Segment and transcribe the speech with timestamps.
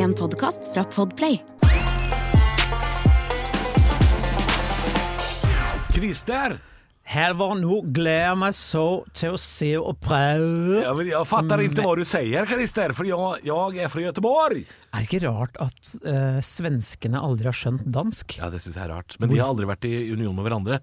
[0.00, 1.42] En podkast fra Podplay.
[5.92, 6.54] Christer!
[7.02, 10.78] Her var nog gleder jeg meg så til å se og prøve.
[10.86, 14.64] Ja, men jeg fatter ikke hva du sier, Christer, for jeg, jeg er fra Göteborg.
[14.64, 18.38] Er det ikke rart at eh, svenskene aldri har skjønt dansk?
[18.40, 19.20] Ja, det synes jeg er rart.
[19.20, 20.80] Men de har aldri vært i union med hverandre.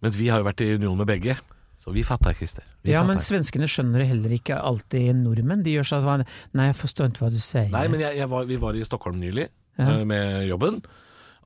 [0.00, 1.36] Mens vi har jo vært i union med begge.
[1.78, 2.64] Så vi fatter, Christer.
[2.82, 5.62] Vi Ja, men svenskene skjønner det heller ikke alltid nordmenn.
[5.62, 6.24] De gjør sånn
[6.58, 7.70] Nei, jeg forstår ikke hva du sier.
[7.70, 9.86] Nei, men jeg, jeg var, vi var i Stockholm nylig Ja.
[10.00, 10.82] eh, med jobben.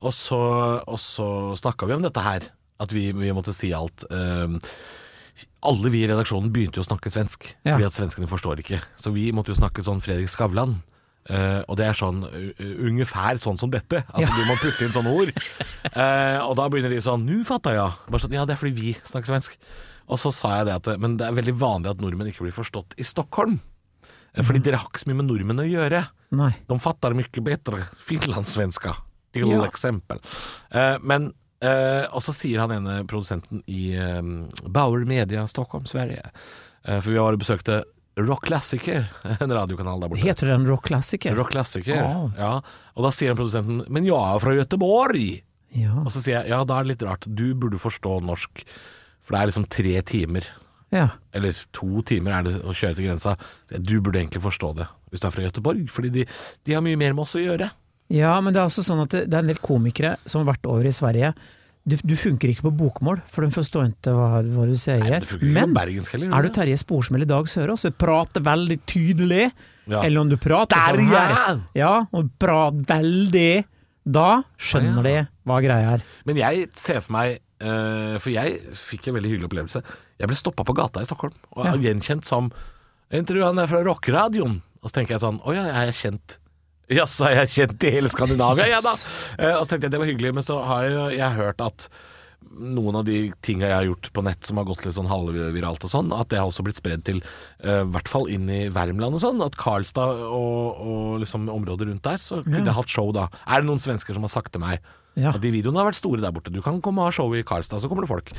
[0.01, 0.39] Og så,
[0.83, 2.49] og så snakka vi om dette her.
[2.81, 4.03] At vi, vi måtte si alt.
[4.09, 4.57] Um,
[5.63, 7.77] alle vi i redaksjonen begynte jo å snakke svensk, Ja.
[7.77, 8.81] fordi at svenskene forstår ikke.
[8.99, 10.81] Så vi måtte jo snakke sånn Fredrik Skavlan.
[11.29, 12.49] Uh, og det er sånn uh,
[12.83, 14.01] ungefær sånn som dette.
[14.11, 14.35] Altså Ja.
[14.35, 15.31] Du må putte inn sånne ord.
[15.95, 17.95] Uh, og da begynner de sånn 'Nu fatter jeg'.
[18.09, 19.55] Bare sånn, ja, det er fordi vi snakker svensk.
[20.11, 22.55] Og så sa jeg det at Men det er veldig vanlig at nordmenn ikke blir
[22.57, 23.59] forstått i Stockholm.
[24.33, 26.03] Eh, Fordi dere har ikke så mye med nordmenn å gjøre.
[26.33, 26.51] Nei.
[26.67, 28.95] De fatter mye bedre finlandssvenska,
[29.33, 29.63] til Ja.
[29.67, 30.19] eksempel.
[30.73, 31.31] Uh, men
[31.63, 34.21] uh, Og så sier han ene produsenten i eh,
[34.67, 36.23] Bauer Media Stockholm, Sverige
[36.87, 37.83] uh, For vi var og besøkte
[38.17, 39.07] Rock Classicer,
[39.41, 40.21] en radiokanal der borte.
[40.21, 41.33] Heter den rockklassiker?
[41.37, 42.27] Rock Classicer, Ah.
[42.37, 42.51] ja.
[42.97, 45.41] Og da sier produsenten Men jeg er fra Göteborg!
[45.73, 45.95] Ja.
[46.03, 47.25] Og så sier jeg ja, da er det litt rart.
[47.25, 48.61] Du burde forstå norsk.
[49.23, 50.47] For det er liksom tre timer.
[50.93, 51.07] ja.
[51.33, 53.35] Eller to timer er det å kjøre til grensa.
[53.79, 55.89] Du burde egentlig forstå det hvis du er fra Gøteborg.
[55.93, 56.23] fordi de,
[56.65, 57.67] de har mye mer med oss å gjøre.
[58.09, 60.53] Ja, men det er også sånn at det, det er en del komikere som har
[60.55, 61.33] vært over i Sverige.
[61.85, 65.03] Du, du funker ikke på bokmål, for de forstår ikke hva, hva du sier.
[65.03, 66.31] Nei, men men heller.
[66.33, 66.49] er du?
[66.55, 69.51] Terje Sporsmell i Dag Sørås, du prater veldig tydelig,
[69.85, 69.99] Ja.
[70.01, 71.55] eller om du prater Der, sånn her, ja!
[71.75, 73.65] ja, og prater veldig,
[74.07, 76.05] da skjønner de hva greia er.
[76.25, 79.81] Men jeg ser for meg For jeg fikk en veldig hyggelig opplevelse.
[80.19, 81.73] Jeg ble stoppa på gata i Stockholm og Ja.
[81.73, 82.51] er gjenkjent som
[83.11, 84.61] Er ikke han er fra rockeradioen?
[84.83, 86.37] Og så tenker jeg sånn Å ja, er jeg kjent
[86.91, 88.65] Jaså, er jeg kjent i hele Skandinavia?
[88.67, 88.91] Ja da.
[89.39, 91.87] Eh, og så tenkte jeg det var hyggelig, men så har jeg, jeg hørt at
[92.53, 95.85] noen av de tinga jeg har gjort på nett som har gått litt sånn halvviralt
[95.87, 97.21] og sånn, at det har også blitt spredd til
[97.63, 99.41] uh, hvert fall inn i Värmland og sånn.
[99.45, 103.29] At Karlstad og, og liksom området rundt der, så kunne jeg hatt show da.
[103.47, 104.83] Er det noen svensker som har sagt til meg
[105.19, 105.33] Ja.
[105.37, 106.53] de videoene har vært store der borte.
[106.53, 108.31] Du kan komme og ha show i Karlstad, så kommer det folk.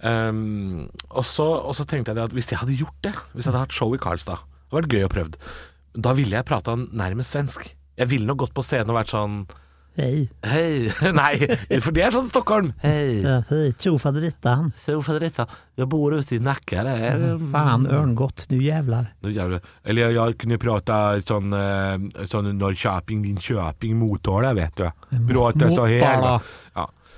[0.00, 3.52] Um, og, så, og så tenkte jeg at hvis jeg hadde gjort det, hvis jeg
[3.52, 5.50] hadde hatt show i Karlstad, det hadde vært gøy å prøve,
[5.98, 7.66] da ville jeg prata nærmest svensk.
[7.98, 9.42] Jeg ville nok gått på scenen og vært sånn
[10.00, 11.34] Hei, Hei Nei,
[11.84, 12.70] for det er sånn Stockholm.
[12.80, 13.20] Hei.
[13.50, 14.70] hei, tro faderittan.
[14.80, 16.84] Så for jeg bor ute i Nacka.
[16.86, 19.10] Det er Fan, ørngodt, du jævlar.
[19.24, 19.60] Nu jävlar.
[19.84, 24.88] Eller jeg, jeg kunne prata sånn, eh, sånn Norrköping, Linköping, Motala, vet du.
[25.28, 26.24] Prata så her.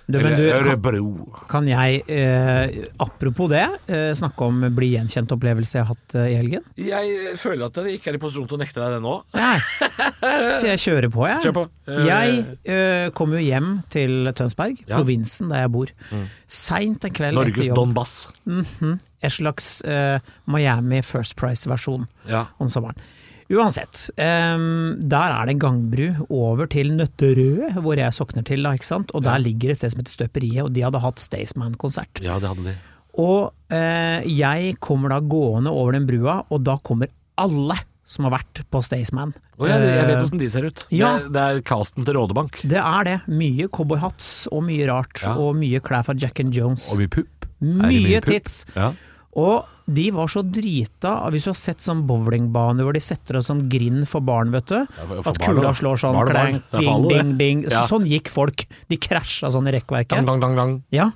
[0.07, 5.79] Du, men du, kan, kan jeg, eh, apropos det, eh, snakke om bli gjenkjent opplevelse
[5.79, 6.65] jeg har hatt eh, i helgen?
[6.77, 9.15] Jeg føler at jeg ikke er i posisjon til å nekte deg det nå.
[9.39, 9.55] Nei.
[10.59, 11.39] Så jeg kjører på, jeg.
[11.47, 11.65] Kjør på.
[11.87, 12.43] Eh, Jeg
[12.75, 14.99] eh, kom jo hjem til Tønsberg, Ja.
[14.99, 15.95] provinsen der jeg bor.
[16.51, 17.81] Seint en kveld Norges etter jobb.
[17.81, 18.29] Donbass.
[18.47, 18.99] -hmm.
[19.23, 22.47] En slags eh, Miami First Price-versjon Ja.
[22.59, 22.97] om sommeren.
[23.53, 28.73] Uansett, um, der er det en gangbru over til Nøtterøy, hvor jeg sokner til, da,
[28.79, 29.13] ikke sant.
[29.15, 32.23] Og der ligger et sted som heter Støperiet, og de hadde hatt Staysman-konsert.
[32.25, 32.75] ja, det hadde de.
[33.21, 37.77] Og uh, jeg kommer da gående over den brua, og da kommer alle
[38.09, 39.31] som har vært på Staysman.
[39.61, 40.83] Oh, jeg, jeg vet Eh, åssen de ser ut.
[40.93, 41.13] ja.
[41.23, 42.59] Det, det er casten til Rådebank.
[42.69, 43.19] Det er det.
[43.29, 45.37] Mye cowboyhats og mye rart, Ja.
[45.37, 46.89] og mye klær fra Jack and Jones.
[46.93, 47.47] Og mye pupp.
[47.63, 48.33] Mye pupp?
[48.33, 48.65] tits.
[48.75, 48.91] Ja.
[49.37, 53.47] Og de var så drita, hvis du har sett sånn bowlingbane hvor de setter opp
[53.47, 54.85] sånn grind for barn, vet du.
[54.87, 57.63] for- At barn, kula slår sånn Barn klang, bing, bing, for ding, ding, ding.
[57.71, 57.87] Ja.
[57.89, 58.67] Sånn gikk folk.
[58.89, 60.25] De krasja sånn i rekkverket.
[60.27, 60.83] dang, dang, dang.
[60.93, 61.11] Ja.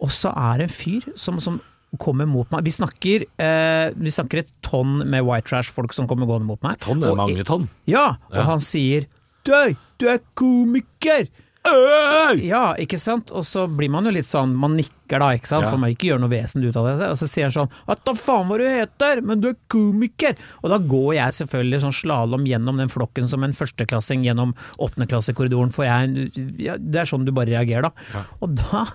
[0.00, 1.60] Og så er det en fyr som, som
[1.98, 2.62] kommer mot meg.
[2.64, 6.78] Vi snakker, eh, vi snakker et tonn med white trash-folk som kommer gående mot meg.
[6.78, 7.68] Tonn er mange tonn.
[7.86, 8.42] Ja, og Ja.
[8.44, 9.06] han sier
[9.46, 9.52] Du,
[9.98, 11.28] du er komiker!
[11.66, 12.42] Øy!
[12.46, 13.30] Ja, ikke sant?
[13.34, 15.66] Og så blir man jo litt sånn, man nikker da, ikke sant?
[15.66, 15.72] Ja.
[15.72, 17.08] For man ikke gjør noe vesen ut av det.
[17.12, 20.36] Og så sier han sånn Hva da faen hva du heter, men du er komiker!
[20.62, 25.74] Og da går jeg selvfølgelig sånn slalåm gjennom den flokken som en førsteklassing gjennom åttendeklassekorridoren,
[25.74, 26.30] for jeg
[26.62, 28.24] ja, Det er sånn du bare reagerer, da.
[28.40, 28.86] Og da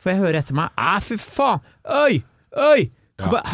[0.00, 1.66] får jeg høre etter meg Æ, fy faen!
[1.86, 2.22] Øy!
[2.56, 2.88] Øy!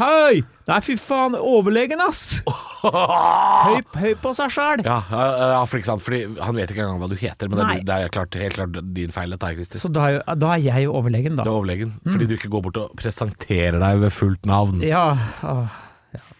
[0.00, 0.44] Hei!
[0.66, 2.40] Nei, fy faen, overlegen, ass!
[2.86, 4.82] Høy, høy på seg sjæl!
[4.86, 7.66] Ja, ja, for ikke sant, fordi han vet ikke engang hva du heter, men det
[7.66, 9.82] er, det er klart, helt klart din feil dette her, Christer.
[9.82, 11.46] Så da er, jo, da er jeg jo overlegen, Du da.
[11.48, 14.82] er overlegen, fordi du ikke går bort og presenterer deg ved fullt navn.
[14.86, 15.06] Ja,
[15.46, 15.82] åh.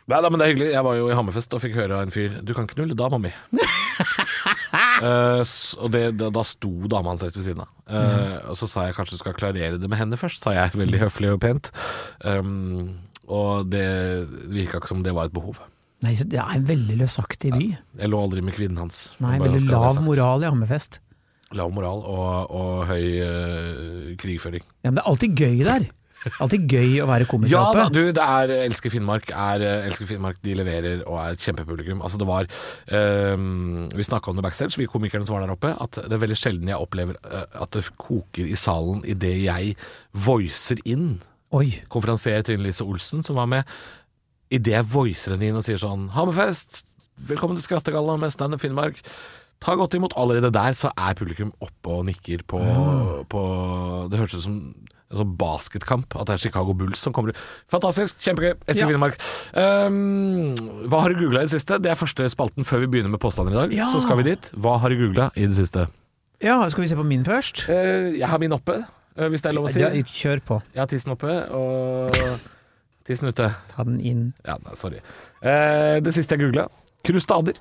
[0.07, 0.69] Nei da, men det er hyggelig.
[0.71, 3.19] Jeg var jo i Hammerfest og fikk høre av en fyr Du kan knulle dama
[3.23, 3.33] mi.
[4.97, 7.69] Eh, s- og det, da, da sto dama hans rett ved siden av.
[7.89, 10.73] Eh, Og så sa jeg kanskje du skal klarere det med henne først, sa jeg
[10.77, 11.69] veldig høflig og pent.
[12.25, 12.95] Um,
[13.27, 13.87] og det
[14.53, 15.59] virka ikke som det var et behov.
[16.05, 17.67] Nei, så det er en veldig løsaktig by.
[18.03, 19.09] Jeg lå aldri med kvinnen hans.
[19.25, 21.01] Nei, veldig lav moral i Hammerfest.
[21.57, 24.65] Lav moral og, og høy eh, krigføring.
[24.83, 25.87] Ja, men det er alltid gøy der.
[26.43, 29.31] Alltid gøy å være komiker Ja da, du, det er Elsker Finnmark.
[29.31, 32.03] Er, eh, Elsker Finnmark de leverer og er et kjempepublikum.
[32.05, 32.51] Altså det var
[32.99, 36.25] ehm, Vi snakka om det backstage, vi komikerne som var der oppe, at det er
[36.27, 39.79] veldig sjelden jeg opplever at det koker i salen idet jeg
[40.27, 41.15] voicer inn
[41.57, 41.71] Oi.
[41.93, 43.65] konferansier Trine Lise Olsen, som var med,
[44.53, 46.83] idet jeg voicer henne inn og sier sånn Hammerfest,
[47.31, 49.01] velkommen til Skrattegalla med Standup Finnmark.
[49.63, 50.13] Ta godt imot.
[50.21, 52.61] Allerede der så er publikum oppe og nikker på,
[53.33, 53.45] på
[54.13, 54.59] Det høres ut som
[55.07, 56.13] en sånn basketkamp.
[56.19, 57.41] At det er Chicago Bulls som kommer ut.
[57.73, 58.19] Fantastisk.
[58.21, 58.53] Kjempegøy.
[58.67, 58.91] Elsker Ja.
[58.91, 59.17] Finnmark.
[59.57, 60.53] Um,
[60.91, 61.81] hva har du googla i det siste?
[61.81, 63.73] Det er første spalten før vi begynner med påstander i dag.
[63.79, 63.89] Ja.
[63.95, 64.51] Så skal vi dit.
[64.53, 65.87] Hva har du googla i det siste?
[66.45, 67.65] Ja, skal vi se på min først?
[67.71, 68.83] Uh, jeg har min oppe,
[69.17, 69.81] hvis det er lov å si.
[69.81, 70.61] Ja, kjør på.
[70.75, 72.13] Jeg har tissen oppe og
[73.07, 73.49] tissen ute.
[73.73, 74.27] Ta den inn.
[74.47, 75.01] Ja, nei, sorry.
[75.43, 76.69] Eh, det siste jeg googla
[77.07, 77.59] krustader.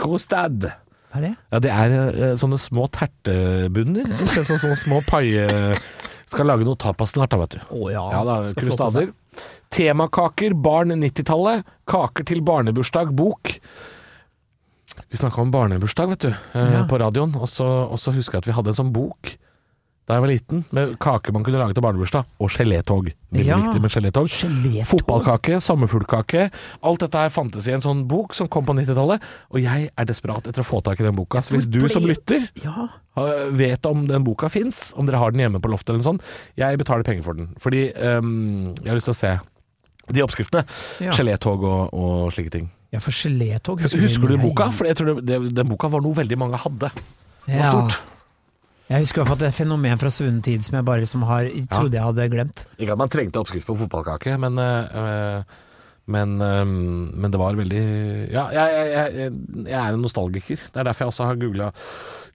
[0.00, 0.68] Krustad.
[1.08, 1.32] Hva er det?
[1.52, 5.46] Ja, det er eh, sånne små tertebunner som ser som sånne små paie...
[6.28, 7.60] Skal lage noe tapas snart, da, vet du.
[7.72, 8.02] Å ja.
[8.12, 9.06] Ja da, krustader.
[9.72, 11.64] Temakaker, barn 90-tallet.
[11.88, 13.54] Kaker til barnebursdag, bok.
[15.08, 16.82] Vi snakka om barnebursdag, vet du, eh, Ja.
[16.90, 17.32] på radioen.
[17.40, 19.38] Og så, og så husker jeg at vi hadde en sånn bok
[20.08, 22.24] da jeg var liten, med kaker man kunne lage til barnebursdag.
[22.40, 23.10] Og gelétog.
[23.30, 23.58] Veldig Ja.
[23.60, 24.30] viktig med gelétog.
[24.88, 26.46] Fotballkake, sommerfuglkake.
[26.82, 29.20] Alt dette her fantes i en sånn bok som kom på 90-tallet.
[29.52, 31.42] Og jeg er desperat etter å få tak i den boka.
[31.44, 32.88] Så hvis du som lytter Ja.
[33.52, 36.22] vet om den boka fins, om dere har den hjemme på loftet eller noe sånt,
[36.56, 37.54] jeg betaler penger for den.
[37.60, 39.40] Fordi um, jeg har lyst til å se
[40.10, 40.64] de oppskriftene.
[41.04, 41.12] Ja.
[41.12, 42.70] Gelétog og, og slike ting.
[42.92, 44.70] ja, for gelétog Husker, du jeg- boka?
[44.72, 46.88] For jeg tror det, det, den boka var noe veldig mange hadde.
[47.44, 47.70] Det var Ja.
[47.88, 48.00] stort.
[48.88, 51.48] Jeg husker i hvert fall et fenomen fra svunnen tid som jeg bare liksom har,
[51.68, 52.62] trodde jeg hadde glemt.
[52.78, 55.42] Ikke at man trengte oppskrift på fotballkake, men øh,
[56.08, 57.82] men, øh, men det var veldig
[58.32, 59.32] Ja, jeg, jeg, jeg,
[59.68, 60.56] jeg er en nostalgiker.
[60.72, 61.68] Det er derfor jeg også har googla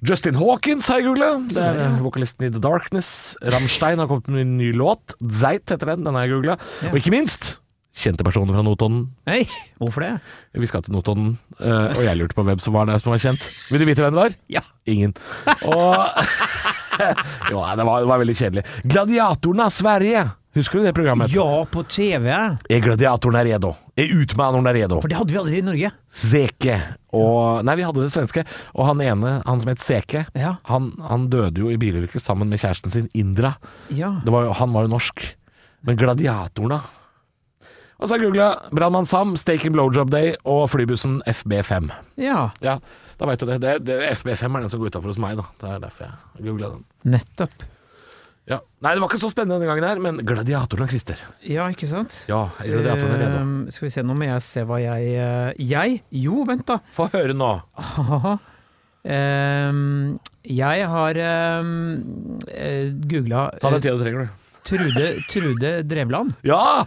[0.04, 1.32] Justin Hawkins har jeg googla.
[1.48, 3.38] Det er vokalisten i The Darkness.
[3.42, 5.16] Ramstein har kommet med en ny låt.
[5.24, 6.04] Zeit heter den.
[6.06, 6.58] Den har jeg googla.
[6.92, 7.63] Og ikke minst
[7.94, 9.04] kjente personer fra Notodden.
[9.30, 9.44] Hei,
[9.80, 10.12] hvorfor det?
[10.58, 13.22] Vi skal til Notodden, eh, og jeg lurte på hvem som var der som var
[13.22, 13.44] kjent.
[13.70, 14.38] Vil du vite hvem det var?
[14.50, 14.64] Ja.
[14.90, 15.14] Ingen.
[15.70, 15.94] Og
[17.52, 18.64] Jo, det var, det var veldig kjedelig.
[18.86, 20.24] Gladiatorene av Sverige.
[20.54, 21.32] Husker du det programmet?
[21.34, 22.28] Ja, på TV.
[22.30, 23.72] Er gladiatorene redo?
[23.98, 25.00] Er utmanerne redo?
[25.02, 25.90] For det hadde vi aldri i Norge.
[26.14, 26.76] Seke.
[27.18, 28.44] Og Nei, vi hadde det svenske.
[28.78, 30.56] Og han ene, han som het Seke, Ja.
[30.70, 33.56] han, han døde jo i bilulykke sammen med kjæresten sin, Indra.
[33.90, 34.12] Ja.
[34.26, 35.26] Det var, jo- han var jo norsk.
[35.90, 36.82] Men gladiatorene
[38.04, 41.88] Og så har jeg googla Brannmann Sam, Steak and Blowjob Day og flybussen FB5.
[42.20, 42.50] ja.
[42.60, 42.80] Ja,
[43.16, 43.62] da veit du det.
[43.64, 45.46] det, det FB5 er den som går utafor hos meg, da.
[45.62, 46.82] Det er derfor jeg googla den.
[47.14, 47.64] Nettopp.
[48.52, 48.58] Ja.
[48.84, 51.22] Nei, det var ikke så spennende denne gangen her, men gladiatorene, Christer.
[51.48, 52.18] Ja, ikke sant?
[52.28, 53.38] Ja, er gladiatorene redo?
[53.40, 56.02] Ehm, skal vi se, nå må jeg se hva jeg uh, Jeg?
[56.26, 56.82] Jo, vent da.
[56.98, 57.54] Få høre nå.
[59.04, 60.14] Ehm,
[60.48, 61.18] jeg har
[61.60, 61.72] um,
[63.08, 64.44] googla Ta den tida du trenger, du.
[64.64, 66.36] Trude, Trude Drevland.
[66.48, 66.84] Ja!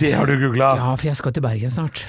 [0.00, 0.72] Det har du googla.
[0.80, 2.06] Ja, for jeg skal til Bergen snart.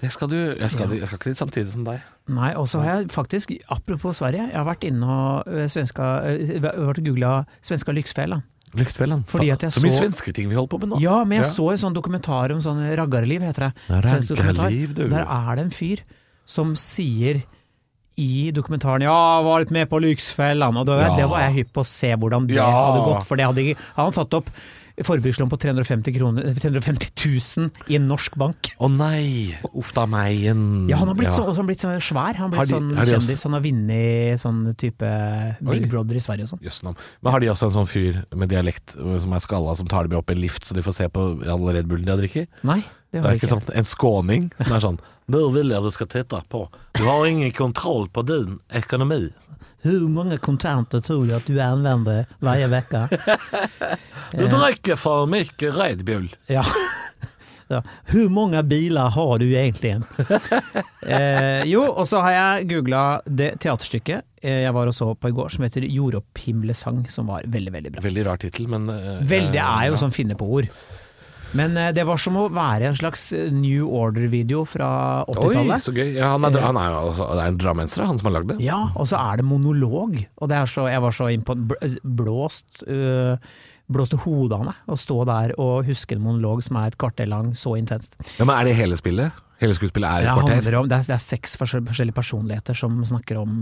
[0.00, 0.36] Det skal du.
[0.58, 2.00] Jeg skal, jeg skal ikke dit samtidig som deg.
[2.32, 6.08] Nei, og så har jeg faktisk, apropos Sverige, jeg har vært inne og øh, svenska,
[6.32, 8.42] øh, vært og googla svenska Lyxfällan.
[8.74, 9.24] Lyktfellen.
[9.28, 9.56] Så mye
[9.92, 11.00] så- svenske ting vi holder på med nå.
[11.02, 11.50] Ja, men jeg Ja.
[11.52, 13.72] så en sånn dokumentar om sånn raggarliv, heter det.
[13.88, 14.70] Ja, Svensk dokumentar.
[14.94, 15.08] du.
[15.10, 15.98] Der er det en fyr
[16.46, 17.42] som sier
[18.16, 21.16] i dokumentaren 'Ja, har vært med på Lyxfällan', og det, Ja.
[21.16, 22.64] det var jeg hypp på å se hvordan det Ja.
[22.70, 24.50] hadde gått, for det hadde ikke Han satt opp
[25.00, 27.10] forbrukslån på 350, kroner, 350
[27.58, 28.72] 000 i en norsk bank.
[28.78, 30.44] Å nei, uff da meg.
[30.52, 31.36] en- Ja, han har blitt, Ja.
[31.36, 32.34] så, har han blitt svær.
[32.36, 35.82] Han har Har blitt de- sånn har de også- Han har vunnet sånn type Big
[35.82, 35.88] Oi.
[35.88, 36.62] Brother i Sverige og sånn.
[36.62, 36.96] Jøss navn.
[37.22, 40.06] Men har de også en sånn fyr med dialekt uh, som er skalla, som tar
[40.06, 42.18] dem opp i en lift, så de får se på alle Red Bullen de har
[42.18, 42.48] drukket?
[42.62, 43.62] Nei, det Det har er ikke ikke.
[43.62, 44.98] sånn en skåning som er sånn
[45.30, 46.68] Nå vil jeg du skal titte på.
[46.94, 49.30] Du har ingen kontroll på din økonomi.
[49.82, 53.06] Hvor mange kontanter tror du at du anvender hver uke?
[54.32, 56.30] Du drikker for mye Red Bull.
[56.48, 56.62] Ja.
[57.68, 57.82] ja.
[58.08, 59.98] Hvor mange biler har du egentlig?
[61.04, 65.28] eh, jo, og så har jeg googla det teaterstykket eh, jeg var og så på
[65.28, 68.06] i går, som heter Jordopphimlesang, som var veldig, veldig bra.
[68.08, 70.02] Veldig rar tittel, men uh, Veldig er jo ja.
[70.06, 70.72] sånn finne på ord.
[71.58, 74.90] Men eh, det var som å være en slags eh, New Order-video fra
[75.28, 75.84] 80-tallet.
[75.84, 76.14] så gøy.
[76.16, 78.58] Ja, han er, han er jo det er en drammenser, han som har lagd det.
[78.64, 80.16] Ja, og så er det monolog.
[80.40, 81.58] Og det er så, jeg var så innpå
[82.02, 83.36] blåst uh,
[83.92, 87.26] Blåste hodet av meg å stå der og huske en monolog som er et kvarter
[87.28, 88.14] lang, så intenst.
[88.38, 89.34] Ja, men er det hele spillet?
[89.60, 90.76] Hele skuespillet er Det, et kvarter?
[90.78, 93.58] om, det, er, det er seks forskjellige personligheter som snakker om,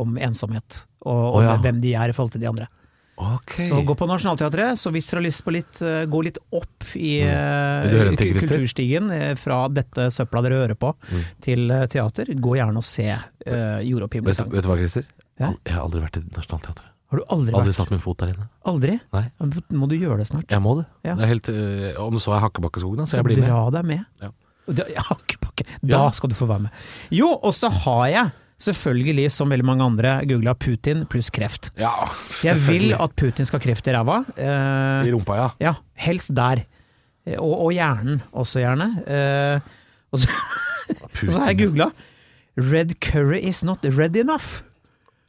[0.00, 1.54] om ensomhet, og, og oh, ja.
[1.62, 2.66] hvem de er i forhold til de andre.
[3.20, 3.56] Ok.
[3.66, 4.78] Så gå på Nationaltheatret.
[4.80, 8.14] Så hvis dere har lyst på litt, eh, gå litt opp i Mm.
[8.16, 11.24] Eh, kulturstigen eh, fra dette søpla dere hører på, Mm.
[11.40, 15.04] til teater, gå gjerne og se uh, Jord og vet, vet du hva, Christer?
[15.38, 15.52] Ja?
[15.64, 16.90] Jeg har aldri vært i Nationaltheatret.
[17.10, 18.44] Har du aldri, Aldri vært satt min fot der inne.
[18.70, 19.00] Aldri?
[19.12, 19.24] Nei.
[19.74, 20.46] Må du gjøre det snart?
[20.52, 20.86] Jeg må det.
[21.02, 21.16] Ja.
[21.18, 23.48] det er helt, øh, om så er Hakkebakkeskogen, så jeg blir med.
[23.50, 24.04] Dra deg med.
[24.22, 24.30] Ja.
[24.70, 24.84] Da.
[25.82, 26.70] Da skal du få være med.
[27.10, 28.30] Jo, og så har jeg
[28.62, 31.70] selvfølgelig, som veldig mange andre, googla Putin pluss kreft.
[31.80, 31.92] Ja,
[32.44, 34.20] Jeg vil at Putin skal ha kreft i ræva.
[34.36, 35.48] Eh, I rumpa, ja.
[35.60, 35.74] ja,
[36.06, 36.62] helst der.
[37.26, 38.90] Eh, Og, og hjernen også, gjerne.
[39.06, 39.60] Eh,
[40.12, 40.28] og, så,
[41.04, 41.90] og så har jeg googla
[42.60, 44.62] Red curry is not red enough.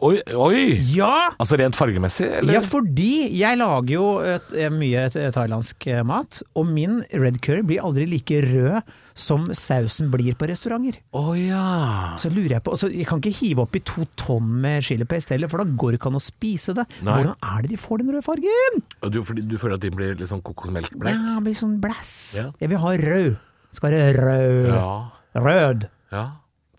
[0.01, 0.79] Oi, oi!
[0.95, 1.29] Ja!
[1.39, 2.55] Altså rent fargemessig, eller?
[2.57, 7.61] Ja, fordi jeg lager jo et, eh, mye thailandsk eh, mat, og min red curry
[7.69, 8.81] blir aldri like rød
[9.17, 10.99] som sausen blir på restauranter.
[11.17, 12.17] Oh, ja.
[12.21, 15.51] Så lurer jeg på, altså, Jeg kan ikke hive oppi to tonn med chilipaste heller,
[15.51, 16.85] for da går det ikke an å spise det.
[17.01, 17.17] Nei.
[17.19, 18.83] Hvordan er det de får den røde fargen?
[19.11, 21.17] Du, fordi du føler at de blir litt sånn kokosmelkbleik?
[21.17, 22.13] Ja, blir sånn blæss.
[22.39, 22.49] Ja.
[22.61, 23.33] Jeg vil ha rød.
[23.71, 24.71] Skal være rød.
[24.75, 24.93] Ja.
[25.41, 25.89] Rød.
[26.11, 26.27] ja.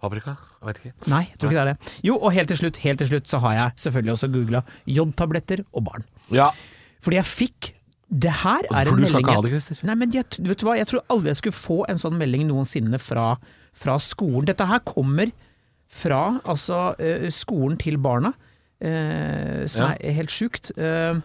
[0.03, 0.35] Paprika?
[0.63, 1.11] Jeg vet ikke.
[1.13, 1.93] Nei, jeg tror ikke det er det.
[2.07, 5.63] Jo, og helt til slutt, helt til slutt så har jeg selvfølgelig også googla jodtabletter
[5.71, 6.07] og barn.
[6.35, 6.49] Ja.
[7.03, 7.71] Fordi jeg fikk
[8.13, 9.79] Det her er en For en du skal ikke ha det, Christer.
[9.89, 12.45] Nei, men jeg, vet du hva, jeg tror aldri jeg skulle få en sånn melding
[12.51, 13.31] noensinne fra,
[13.73, 14.45] fra skolen.
[14.51, 15.33] Dette her kommer
[15.93, 18.35] fra altså, eh, skolen til barna,
[18.81, 19.95] eh, som Ja.
[19.97, 20.73] er helt sjukt.
[20.77, 21.21] Eh,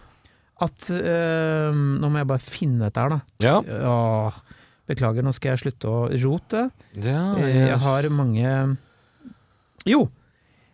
[0.59, 3.19] at eh, Nå må jeg bare finne dette her, da.
[3.43, 3.57] Ja.
[3.61, 4.39] Åh,
[4.87, 6.69] beklager, nå skal jeg slutte å rote.
[6.95, 8.77] ja, Eh, Jeg har mange
[9.85, 10.07] Jo!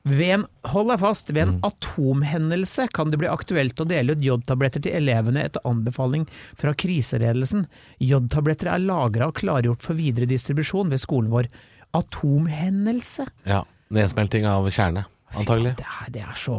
[0.03, 1.61] Ved en, hold deg fast, ved en Mm.
[1.63, 6.25] atomhendelse kan det bli aktuelt å dele ut jodtabletter til elevene etter anbefaling
[6.59, 7.67] fra kriseledelsen.
[8.03, 11.47] Jodtabletter er lagra og klargjort for videre distribusjon ved skolen vår.
[11.93, 13.27] Atomhendelse?
[13.45, 13.63] ja.
[13.93, 15.03] Nedsmelting av kjerne,
[15.37, 15.75] antagelig.
[15.77, 16.55] Det er, det er så.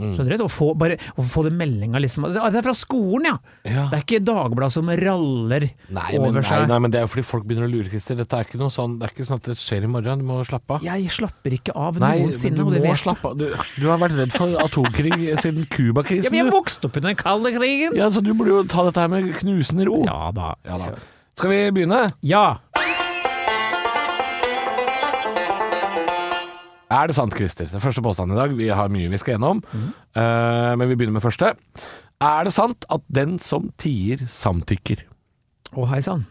[0.00, 0.44] Skjønner du?
[0.46, 3.36] Å få, bare, å få det meldinga liksom Det er fra skolen, ja!
[3.68, 3.84] Ja.
[3.92, 6.66] Det er ikke Dagbladet som raller Nei, over nei, seg.
[6.70, 8.16] nei, men det er jo fordi folk begynner å lure, Christer.
[8.20, 10.22] Dette er ikke noe sånn Det er ikke sånn at det skjer i morgen.
[10.24, 10.84] Du må slappe av.
[10.88, 13.38] Jeg slapper ikke av Nei, noensinne, og det vet slappe av.
[13.40, 16.30] Du, du har vært redd for atomkrig siden Ja, Cuba-krisen.
[16.32, 17.96] men jeg vokste opp under den kalde krigen!
[17.98, 20.02] Ja, så du burde jo ta dette her med knusende ro.
[20.08, 20.54] Ja da.
[20.66, 20.92] Ja da.
[21.38, 22.00] Skal vi begynne?
[22.26, 22.58] Ja.
[26.90, 27.68] Er det sant, Christer?
[27.70, 28.52] Det er første påstand i dag.
[28.58, 29.62] Vi har mye vi skal gjennom.
[29.70, 31.52] Eh, men vi begynner med første.
[32.20, 35.04] Er det sant at den som tier, samtykker?
[35.70, 36.26] Å, hei sann.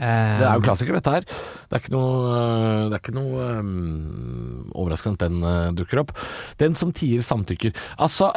[0.00, 1.26] Det er jo klassiker, dette her.
[1.68, 6.00] Det er ikke noe, øh, det er ikke noe um, overraskende at den uh, dukker
[6.00, 6.14] opp.
[6.62, 7.74] Den som tier, samtykker.
[8.00, 8.30] Altså,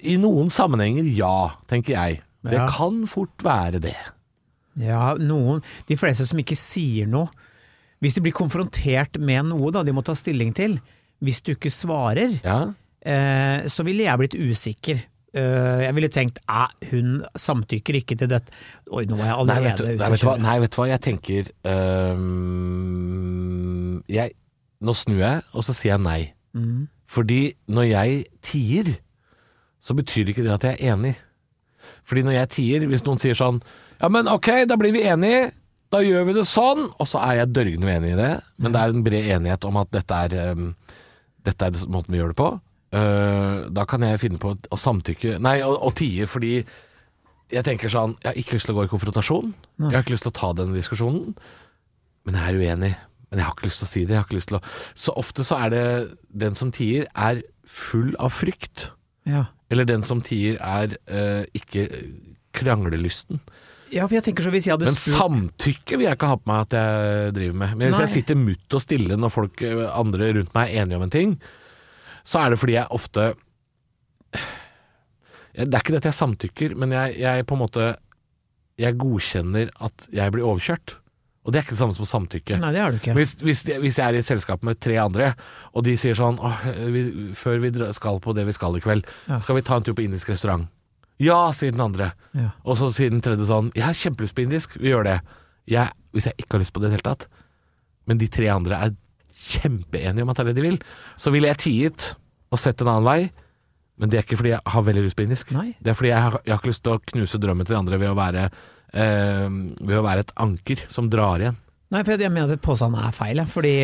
[0.00, 2.22] i noen sammenhenger ja, tenker jeg.
[2.44, 2.64] Det Ja.
[2.72, 3.96] kan fort være det.
[4.80, 7.28] Ja, noen De fleste som ikke sier noe
[8.04, 10.76] Hvis de blir konfrontert med noe da de må ta stilling til,
[11.24, 12.58] hvis du ikke svarer, Ja,
[13.00, 14.98] eh, så ville jeg blitt usikker.
[15.34, 18.52] Uh, jeg ville tenkt æ, hun samtykker ikke til dette.
[18.86, 20.42] Oi, nå var jeg allerede ute å kjøre.
[20.44, 20.86] Nei, vet du hva?
[20.92, 22.94] Jeg tenker øhm,
[24.14, 24.30] jeg,
[24.78, 26.20] Nå snur jeg, og så sier jeg nei.
[26.54, 26.86] Mm.
[27.10, 28.86] Fordi når jeg tier,
[29.82, 31.14] så betyr ikke det at jeg er enig.
[32.06, 33.58] Fordi når jeg tier, hvis noen sier sånn
[33.98, 35.50] Ja, men ok, da blir vi enige.
[35.94, 36.88] Da gjør vi det sånn.
[36.98, 38.32] Og så er jeg dørgende uenig i det.
[38.58, 40.72] Men det er en bred enighet om at dette er, um,
[41.46, 42.50] dette er måten vi gjør det på.
[42.94, 46.52] Uh, da kan jeg finne på å samtykke Nei, å, å tie fordi
[47.50, 49.48] jeg tenker sånn Jeg har ikke lyst til å gå i konfrontasjon.
[49.80, 51.34] Jeg har ikke lyst til å ta den diskusjonen.
[52.24, 52.92] Men jeg er uenig.
[53.28, 54.14] Men jeg har ikke lyst til å si det.
[54.14, 54.64] Jeg har ikke lyst til å
[55.06, 55.84] Så ofte så er det
[56.44, 58.88] den som tier, er full av frykt.
[59.28, 59.46] Ja.
[59.72, 61.88] Eller den som tier, er uh, ikke
[62.54, 63.42] kranglelysten.
[63.92, 66.38] Ja, for jeg tenker så hvis jeg hadde Men spurt samtykke vil jeg ikke ha
[66.40, 67.74] på meg at jeg driver med.
[67.76, 68.06] Men hvis Nei.
[68.06, 71.14] jeg sitter mutt og stille når folk øh, andre rundt meg er enige om en
[71.14, 71.36] ting,
[72.24, 73.34] så er det fordi jeg ofte
[75.54, 77.94] Det er ikke det at jeg samtykker, men jeg, jeg på en måte
[78.80, 80.96] Jeg godkjenner at jeg blir overkjørt.
[81.44, 82.56] Og det er ikke det samme som samtykke.
[82.58, 83.12] Nei, det har du ikke.
[83.18, 85.34] Hvis, hvis, hvis jeg er i et selskap med tre andre,
[85.76, 87.02] og de sier sånn Åh, vi,
[87.36, 89.36] Før vi skal på det vi skal i kveld, Ja.
[89.38, 90.64] skal vi ta en tur på indisk restaurant?
[91.22, 92.12] Ja, sier den andre.
[92.34, 92.50] Ja.
[92.66, 95.18] Og så sier den tredje sånn Jeg har kjempelyst på indisk, vi gjør det.
[95.70, 97.28] Jeg, hvis jeg ikke har lyst på det i det hele tatt,
[98.10, 98.96] men de tre andre er
[99.34, 100.76] kjempeenige om at det er det de vil,
[101.20, 102.10] så ville jeg tiet
[102.52, 103.20] og sett en annen vei.
[104.00, 105.52] Men det er ikke fordi jeg har veldig lyst på indisk.
[105.54, 105.68] Nei.
[105.78, 107.80] Det er fordi jeg har, jeg har ikke lyst til å knuse drømmen til de
[107.80, 108.48] andre ved å være,
[108.92, 111.60] eh, ved å være et anker som drar igjen.
[111.92, 113.42] Nei, for jeg mener at påstanden er feil.
[113.46, 113.74] Fordi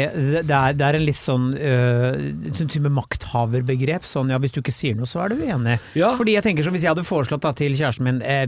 [0.49, 2.17] det er, det er en litt sånn øh,
[2.57, 4.09] sånn type makthaverbegrep.
[4.09, 5.79] Sånn ja, hvis du ikke sier noe, så er du uenig.
[5.99, 6.15] Ja.
[6.19, 8.47] Fordi jeg tenker som hvis jeg hadde foreslått da til kjæresten min eh,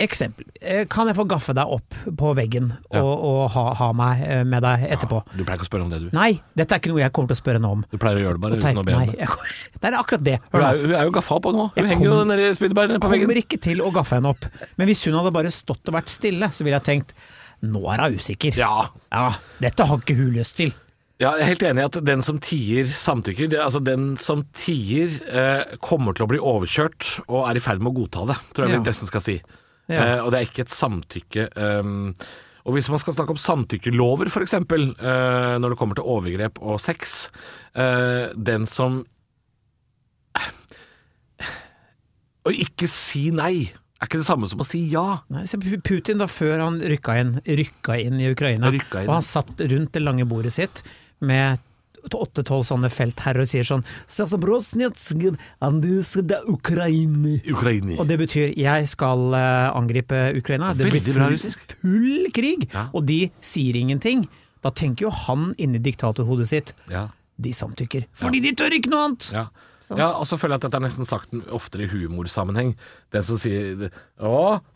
[0.00, 0.46] Eksempel.
[0.64, 3.02] Eh, Kan jeg få gaffe deg opp på veggen og, Ja.
[3.04, 5.18] og ha, ha meg eh, med deg etterpå?
[5.36, 6.08] Du pleier ikke å spørre om det, du.
[6.16, 7.82] Nei, dette er ikke noe jeg kommer til å spørre henne om.
[7.92, 9.28] Du pleier å gjøre det bare uten å be om det.
[9.82, 10.38] det er akkurat det.
[10.48, 11.68] Hun er, hun er jo gaffa på nå.
[11.76, 13.28] Hun Jeg henger kom- jo nedi spyddbærene på veggen.
[13.28, 14.48] Kommer ikke til å gaffe henne opp.
[14.80, 17.12] Men hvis hun hadde bare stått og vært stille, så ville jeg tenkt
[17.62, 18.56] nå er hun usikker.
[18.58, 18.88] Ja.
[19.12, 19.26] Ja,
[19.62, 20.72] dette har ikke hun lyst til.
[21.22, 23.48] ja, jeg er helt enig i at den som tier, samtykker.
[23.52, 27.78] Det, altså Den som tier, eh, kommer til å bli overkjørt og er i ferd
[27.80, 28.80] med å godta det, tror jeg Ja.
[28.80, 29.36] vi nesten skal si.
[29.88, 30.00] Ja.
[30.02, 31.48] Eh, og det er ikke et samtykke.
[31.56, 32.14] Um,
[32.64, 36.80] og hvis man skal snakke om samtykkelover, f.eks., eh, når det kommer til overgrep og
[36.80, 37.28] sex
[37.74, 39.04] eh, Den som
[42.42, 43.70] Å ikke si nei
[44.02, 45.06] er ikke det samme som å si ja.
[45.32, 45.44] Nei,
[45.86, 48.80] Putin da, før han rykka inn, rykka inn i Ukraina, inn.
[49.06, 50.82] og han satt rundt det lange bordet sitt
[51.22, 51.60] med
[52.02, 53.84] åtte-tolv sånne feltherrer og sier sånn.
[57.46, 57.94] Ukraina.
[58.02, 60.72] Og det betyr jeg skal eh, angripe Ukraina.
[60.74, 61.38] Det blir full,
[61.78, 62.88] full krig, Ja.
[62.92, 64.26] og de sier ingenting.
[64.62, 67.08] Da tenker jo han inni diktatorhodet sitt Ja.
[67.38, 68.06] de samtykker.
[68.18, 69.30] Fordi de tør ikke noe annet!
[69.32, 69.46] Ja.
[69.98, 72.74] Ja, og så føler jeg at dette er nesten sagt oftere i humorsammenheng.
[73.12, 73.88] Den som sier
[74.22, 74.32] Å,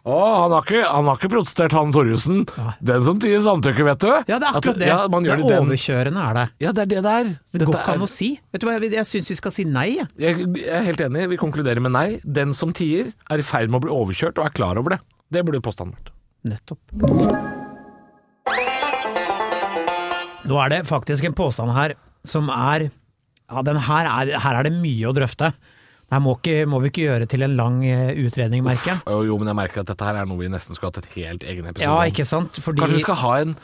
[0.07, 2.45] å han, har ikke, han har ikke protestert, han Torjussen.
[2.85, 4.09] Den som tier samtykke, vet du.
[4.31, 4.91] Ja, det er akkurat At- det.
[4.91, 6.47] Ja, det er det overkjørende, er det.
[6.67, 7.31] Ja, det er det der.
[7.57, 8.31] Det går ikke an å si.
[8.53, 10.09] Vet du hva, jeg, jeg syns vi skal si nei, jeg.
[10.21, 12.07] jeg, jeg er helt enig, vi konkluderer med nei.
[12.25, 15.01] Den som tier, er i ferd med å bli overkjørt og er klar over det.
[15.33, 16.13] Det burde påstanden vært.
[16.47, 16.83] Nettopp.
[20.47, 21.97] Nå er det faktisk en påstand her
[22.27, 22.89] som er
[23.51, 25.53] Ja, den her er, her er det mye å drøfte.
[26.11, 29.01] Her må, ikke, må vi ikke gjøre til en lang eh, utredning, merker jeg.
[29.11, 31.17] Jo, jo, men jeg merker at dette her er noe vi nesten skulle hatt et
[31.19, 32.07] helt egen episode Ja, om.
[32.11, 32.59] ikke sant?
[32.63, 33.57] Fordi Kanskje vi skal ha en,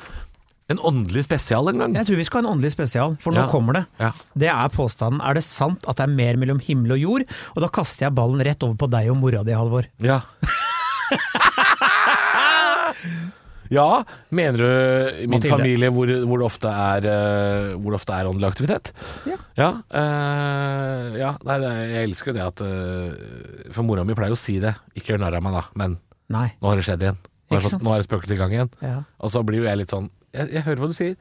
[0.75, 1.95] en åndelig spesial en gang?
[2.01, 3.51] Jeg tror vi skal ha en åndelig spesial, for nå Ja.
[3.53, 3.85] kommer det.
[4.03, 4.11] Ja.
[4.35, 5.23] Det er påstanden.
[5.23, 7.29] Er det sant at det er mer mellom himmel og jord?
[7.55, 9.87] Og da kaster jeg ballen rett over på deg og mora di, Halvor.
[10.03, 10.19] Ja.
[13.73, 13.87] ja,
[14.35, 15.57] mener du i min Mathilde.
[15.57, 18.93] familie hvor, hvor, det ofte er, eh, hvor ofte er åndelig aktivitet?
[19.29, 19.39] Ja.
[19.59, 24.33] Ja, uh, ja nei, det, jeg elsker jo det at uh, For mora mi pleier
[24.33, 24.75] jo å si det.
[24.97, 25.99] Ikke gjør narr av meg, da, men
[26.33, 26.49] Nei.
[26.61, 27.21] nå har det skjedd igjen.
[27.53, 28.71] Nå har, fått, nå er det spøkelset i gang igjen.
[28.81, 28.97] Ja.
[29.21, 31.17] Og så blir jo jeg litt sånn jeg, jeg hører hva du sier.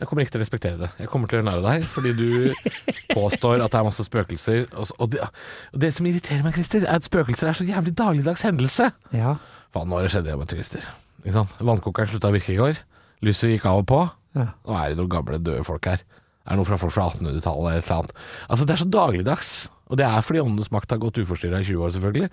[0.00, 0.88] Jeg kommer ikke til å respektere det.
[0.98, 2.28] Jeg kommer til å gjøre narr av deg fordi du
[3.18, 4.64] påstår at det er masse spøkelser.
[4.72, 5.28] Og, så- og, det,
[5.74, 8.90] og det som irriterer meg, Christer, er at spøkelser er så jævlig dagligdags hendelse.
[9.14, 9.36] ja.
[9.74, 10.84] Faen, nå har det skjedd igjen med turister.
[11.24, 11.54] Ikke sant?
[11.64, 12.80] Vannkokeren slutta å virke i går.
[13.24, 14.00] Lyset gikk av og på.
[14.36, 14.48] Ja.
[14.66, 16.02] Nå er det noen gamle, døde folk her.
[16.44, 18.18] Det er noe fra folk fra 1800-tallet eller et eller annet.
[18.52, 19.52] Altså, det er så dagligdags.
[19.92, 22.28] Og det er fordi åndenes makt har gått uforstyrra i 20 år, selvfølgelig.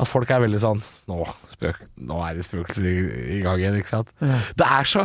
[0.00, 1.18] At folk er veldig sånn Nå,
[1.52, 2.94] spøk, nå er det spøkelser i,
[3.38, 4.12] i gang igjen, ikke sant.
[4.24, 4.38] Ja.
[4.60, 5.04] Det er så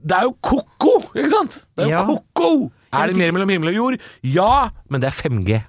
[0.00, 1.58] Det er jo ko-ko, ikke sant?
[1.78, 2.04] Det er jo Ja.
[2.08, 2.70] ko-ko!
[2.92, 4.00] Er det mer mellom himmel og jord?
[4.26, 5.60] Ja, men det er 5G.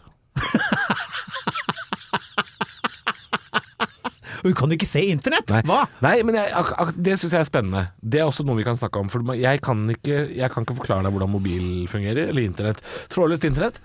[4.41, 5.51] Du kan ikke se internett!
[5.53, 5.83] Nei, Hva?
[6.01, 7.83] Nei men jeg, ak ak det syns jeg er spennende.
[8.01, 9.09] Det er også noe vi kan snakke om.
[9.13, 12.81] For jeg kan ikke, jeg kan ikke forklare deg hvordan mobil fungerer, eller internett.
[13.13, 13.77] Trådløst internett.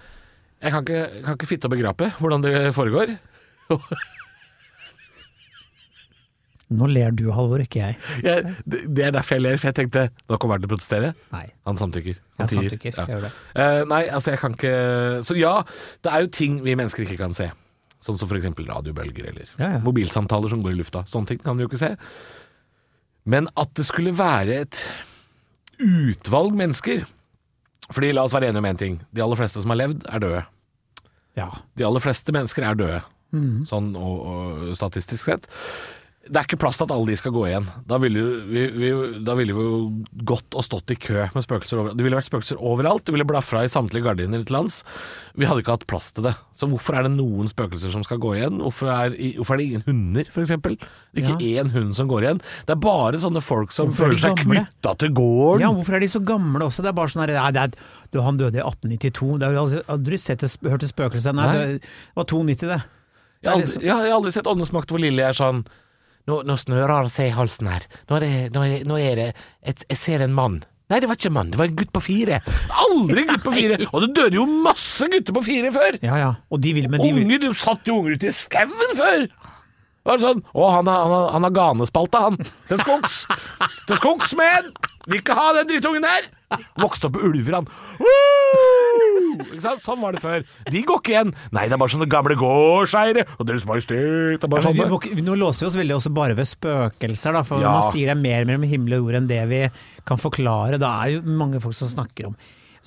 [0.64, 3.12] Jeg kan ikke, jeg kan ikke fitte og begrape hvordan det foregår.
[6.76, 7.98] Nå ler du, Halvor, ikke jeg.
[8.26, 11.12] Jeg, det er derfor jeg ler, for jeg tenkte nå kommer han til å protestere.
[11.30, 11.44] Nei.
[11.68, 12.16] Han samtykker.
[12.40, 13.04] Han jeg samtykker, Ja.
[13.12, 13.30] gjør det.
[13.54, 14.72] Uh, nei, altså jeg kan ikke
[15.28, 15.52] Så ja,
[16.02, 17.46] det er jo ting vi mennesker ikke kan se.
[18.06, 18.46] Sånn som f.eks.
[18.68, 19.82] radiobølger eller Ja, ja.
[19.82, 21.02] mobilsamtaler som går i lufta.
[21.10, 21.92] Sånne ting kan vi jo ikke se.
[23.26, 24.82] Men at det skulle være et
[25.82, 27.02] utvalg mennesker
[27.90, 28.94] Fordi la oss være enige om én ting.
[29.14, 30.40] De aller fleste som har levd, er døde.
[31.38, 31.50] Ja.
[31.78, 32.96] De aller fleste mennesker er døde,
[33.36, 33.66] mm.
[33.70, 35.46] sånn og, og statistisk sett.
[36.26, 37.66] Det er ikke plass til at alle de skal gå igjen.
[37.86, 38.88] Da ville vi, vi,
[39.22, 39.76] da ville vi jo
[40.26, 41.96] gått og stått i kø med spøkelser overalt.
[42.00, 43.04] Det ville vært spøkelser overalt.
[43.06, 44.80] Det ville blafra i samtlige gardiner til lands.
[45.38, 46.32] Vi hadde ikke hatt plass til det.
[46.56, 48.58] Så hvorfor er det noen spøkelser som skal gå igjen?
[48.64, 50.56] Hvorfor er, hvorfor er det ingen hunder, f.eks.?
[51.16, 52.42] Ikke én hund som går igjen.
[52.66, 55.62] Det er bare sånne folk som Hvorfor er føler seg knytta til gården.
[55.64, 56.82] ja, hvorfor er de så gamle også?
[56.84, 59.32] Det er bare sånn her nei, det er, du, Han døde i 1892.
[59.40, 61.32] Det er aldri, aldri sett et, hørt et spøkelse.
[61.38, 61.66] Nei, Nei.
[61.78, 62.82] det var 92, det.
[63.46, 65.66] Jeg har, Det aldri, ja, jeg har aldri sett åndesmakt hvor lille jeg er sånn
[66.26, 67.84] Nå, nå snører det seg i halsen her.
[68.08, 69.26] Nå er det, nå er, nå er det
[69.62, 70.64] et, Jeg ser en mann.
[70.90, 72.38] Nei, det var ikke en mann, det var en gutt på fire.
[72.84, 73.78] Aldri en gutt på fire!
[73.90, 75.98] Og det døde jo masse gutter på fire før!
[76.06, 76.28] Ja ja.
[76.54, 79.26] Og de vil, men de vil Unger, du satt jo unger ute i skauen før!
[80.06, 82.36] Det var sånn Å, han har, ganespalta, han har ganespalte, han.
[82.68, 83.14] Til skogs.
[83.88, 84.68] Til skogs med en!
[85.10, 86.28] Vil ikke ha den drittungen der!
[86.78, 87.66] Vokste opp med ulver, han.
[89.82, 90.44] Sånn var det før.
[90.70, 91.32] De går ikke igjen.
[91.54, 94.38] Nei, det er bare sånne gamle gårdseiere og Deres Majestet.
[94.38, 94.98] Det er bare Ja, sånne.
[95.00, 97.72] ikke- nå låser vi oss veldig også bare ved spøkelser, da, for Ja.
[97.72, 99.70] man sier det er mer mellom himmel og jord enn det vi
[100.06, 100.78] kan forklare.
[100.78, 102.36] Da er jo mange folk som snakker om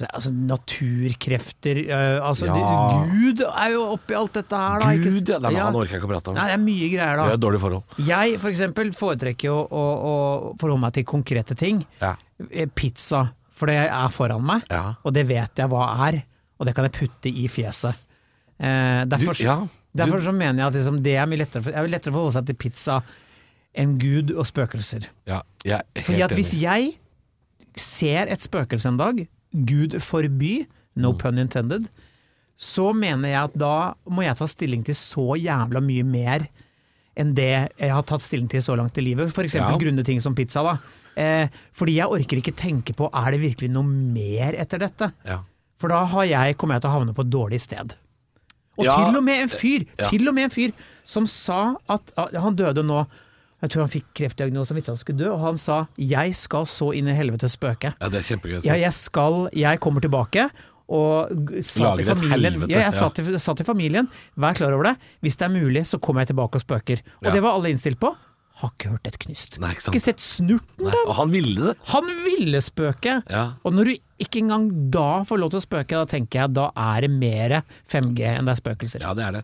[0.08, 2.54] altså, naturkrefter øh, Altså, Ja.
[2.54, 4.92] det, Gud er jo oppi alt dette her, da.
[4.96, 5.40] ikke Gud, ja.
[5.40, 5.66] Nei, Ja.
[5.66, 6.36] han orker jeg ikke å prate om.
[6.36, 7.34] Nei, det er mye greier, da.
[7.34, 7.84] et dårlig forhold.
[8.08, 10.14] Jeg for eksempel foretrekker jo å, å
[10.60, 11.86] forholde meg til konkrete ting.
[12.02, 12.16] Ja.
[12.52, 14.96] Eh, Pizza, for det er foran meg, Ja.
[15.04, 16.24] og det vet jeg hva er.
[16.60, 17.96] Og det kan jeg putte i fjeset.
[18.60, 19.68] Eh, derfor, Du, ja.
[19.96, 22.34] derfor så mener jeg at liksom, det er mye lettere for, er lettere å forholde
[22.34, 23.02] seg til pizza
[23.76, 25.08] enn Gud og spøkelser.
[25.28, 26.96] ja, jeg er Fordi at at hvis jeg
[27.78, 31.18] ser et spøkelse en dag, Gud forby, no Mm.
[31.20, 31.88] pun intended,
[32.60, 36.48] så mener jeg at da må jeg ta stilling til så jævla mye mer
[37.18, 39.32] enn det jeg har tatt stilling til så langt i livet.
[39.34, 39.78] For eksempel Ja.
[39.78, 40.62] grunne ting som pizza.
[40.64, 40.78] da.
[41.18, 45.12] Eh, fordi jeg orker ikke tenke på er det virkelig noe mer etter dette.
[45.26, 45.40] Ja.
[45.78, 47.94] For da har jeg, kommer jeg til å havne på et dårlig sted.
[48.78, 50.72] Og Ja, til og med en fyr, til og med en fyr
[51.04, 53.06] som sa at Han døde nå,
[53.62, 56.66] jeg tror han fikk kreftdiagnose og visste han skulle dø, og han sa 'jeg skal
[56.66, 57.94] så inn i helvete spøke'.
[58.00, 58.64] ja, det er kjempegøy.
[58.64, 60.50] Ja, jeg skal, jeg kommer tilbake.
[60.90, 61.30] Og
[61.62, 62.92] sa Lager et familien helvete, ja, jeg ja.
[62.92, 66.22] sa, til, sa til familien Vær klar over det, hvis det er mulig så kommer
[66.22, 66.98] jeg tilbake og spøker.
[67.22, 67.32] Og Ja.
[67.32, 68.16] det var alle innstilt på.
[68.56, 69.60] Har ikke hørt et knyst.
[69.60, 69.94] Nei, ikke sant.
[69.96, 70.98] Ikke sett snurten da.
[71.08, 71.78] og han ville det.
[71.94, 73.22] Han ville spøke!
[73.30, 73.54] Ja.
[73.64, 76.72] Og når du ikke engang da får lov til å spøke, da tenker jeg da
[76.76, 79.00] er det mer 5G enn det er spøkelser.
[79.02, 79.44] Ja, det er det.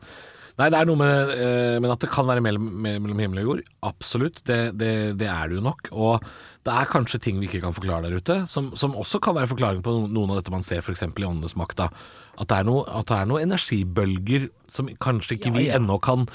[0.56, 3.48] Nei, det er noe med eh, Men at det kan være mellom, mellom himmel og
[3.50, 4.42] jord, absolutt.
[4.48, 5.90] Det, det, det er det jo nok.
[5.92, 6.28] Og
[6.66, 9.52] det er kanskje ting vi ikke kan forklare der ute, som, som også kan være
[9.52, 11.04] forklaring på noen av dette man ser f.eks.
[11.06, 11.84] i Åndenes makt.
[11.86, 15.80] At det er noe, er noen energibølger som kanskje ikke Ja, vi ja.
[15.80, 16.26] ennå kan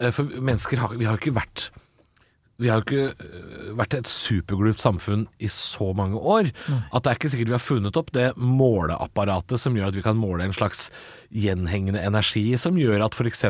[0.00, 1.68] eh, For mennesker har, vi har ikke vært
[2.62, 7.10] vi har jo ikke øh, vært et superglupt samfunn i så mange år at det
[7.10, 10.46] er ikke sikkert vi har funnet opp det måleapparatet som gjør at vi kan måle
[10.46, 10.88] en slags
[11.34, 13.48] gjenhengende energi, som gjør at f.eks.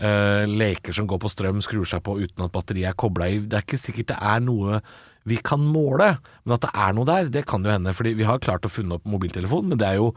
[0.00, 3.40] Uh, leker som går på strøm skrur seg på uten at batteriet er kobla i.
[3.44, 4.78] Det er ikke sikkert det er noe
[5.28, 6.14] vi kan måle,
[6.46, 7.92] men at det er noe der, det kan jo hende.
[7.96, 10.14] Fordi vi har klart å funne opp mobiltelefon, men det er jo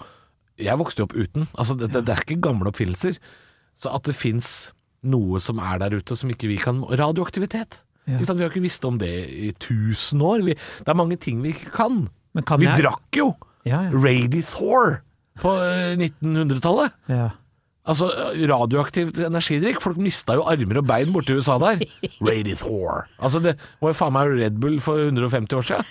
[0.61, 1.47] Jeg vokste jo opp uten.
[1.57, 3.17] Altså, det, det, det er ikke gamle oppfinnelser.
[3.73, 7.81] Så at det fins noe som er der ute som ikke vi kan Radioaktivitet.
[8.07, 8.17] Ja.
[8.19, 10.43] Vi har ikke visst om det i tusen år.
[10.43, 12.09] Vi, det er mange ting vi ikke kan.
[12.33, 13.33] Men kan vi jeg- drakk jo
[13.65, 13.91] Ja, ja.
[14.41, 15.01] Thor
[15.39, 16.91] på eh, 1900-tallet.
[17.07, 17.29] Ja.
[17.83, 18.07] Altså
[18.47, 19.81] radioaktiv energidrikk.
[19.83, 21.81] Folk mista jo armer og bein borti USA der.
[22.23, 23.01] Rady Thor.
[23.19, 25.89] Altså det var jo faen meg Red Bull for 150 år siden.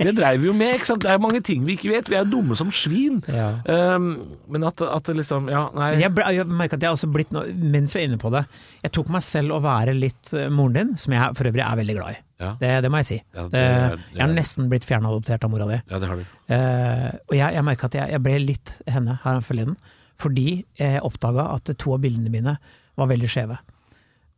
[0.00, 0.74] Det dreiv vi jo med.
[0.76, 1.02] ikke sant?
[1.06, 2.10] Det er mange ting vi ikke vet.
[2.12, 3.22] Vi er dumme som svin.
[3.32, 3.46] Ja.
[3.96, 4.10] Um,
[4.52, 5.94] men at, at det liksom Ja, nei.
[6.02, 8.32] Jeg, ble, jeg merker at jeg har også blitt noe, mens vi er inne på
[8.34, 8.42] det,
[8.84, 11.80] jeg tok meg selv å være litt eh, moren din, som jeg for øvrig er
[11.80, 12.20] veldig glad i.
[12.40, 12.50] Ja.
[12.60, 13.18] Det, det må jeg si.
[13.36, 15.80] Ja, det det, er- jeg har nesten blitt fjernadoptert av mora di.
[15.90, 16.28] Ja, det har du.
[16.52, 19.76] Uh, og jeg, jeg merka at jeg, jeg ble litt henne her forleden,
[20.20, 22.56] fordi jeg oppdaga at to av bildene mine
[22.96, 23.58] var veldig skjeve.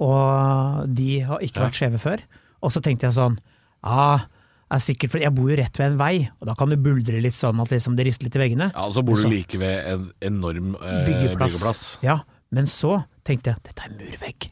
[0.02, 1.66] Og de har ikke Ja.
[1.68, 2.20] vært skjeve før.
[2.62, 3.38] Og så tenkte jeg sånn
[3.84, 4.26] ah,
[4.70, 7.20] er sikkert, for Jeg bor jo rett ved en vei, og da kan du buldre
[7.20, 8.70] litt sånn at liksom det rister litt i veggene.
[8.72, 11.52] Ja, og så bor du Så- like ved en enorm eh, byggeplass.
[11.58, 11.98] byggeplass.
[12.02, 14.48] Ja, men så tenkte jeg dette er murvegg.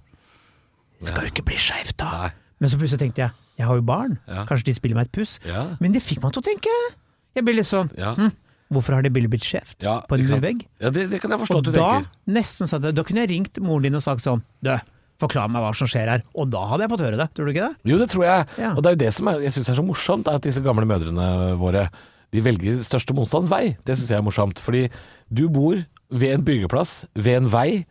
[1.01, 2.11] Det skal jo ikke bli skeivt da.
[2.11, 2.31] Nei.
[2.61, 4.45] Men så plutselig tenkte jeg jeg har jo barn, Ja.
[4.47, 5.39] kanskje de spiller meg et puss.
[5.45, 5.77] Ja.
[5.81, 6.95] Men det fikk meg til å tenke.
[7.35, 8.15] Jeg ble litt sånn Ja.
[8.15, 8.33] hm,
[8.71, 9.11] hvorfor har de
[9.43, 10.65] skjevt Ja, på en murvegg?
[10.81, 12.33] Ja, det, det kan jeg forstå Og at du da, tenker.
[12.39, 14.73] nesten så da kunne jeg ringt moren din og sagt sånn Du,
[15.21, 16.23] forklar meg hva som skjer her.
[16.33, 17.91] Og da hadde jeg fått høre det, tror du ikke det?
[17.91, 18.47] Jo, det tror jeg.
[18.63, 18.71] Ja.
[18.73, 20.63] Og det er jo det som er, jeg syns er så morsomt, er at disse
[20.65, 21.27] gamle mødrene
[21.61, 21.89] våre
[22.31, 23.75] de velger største motstands vei.
[23.85, 24.63] Det syns jeg er morsomt.
[24.63, 24.87] Fordi
[25.29, 25.81] du bor
[26.11, 27.85] ved en byggeplass, ved en vei,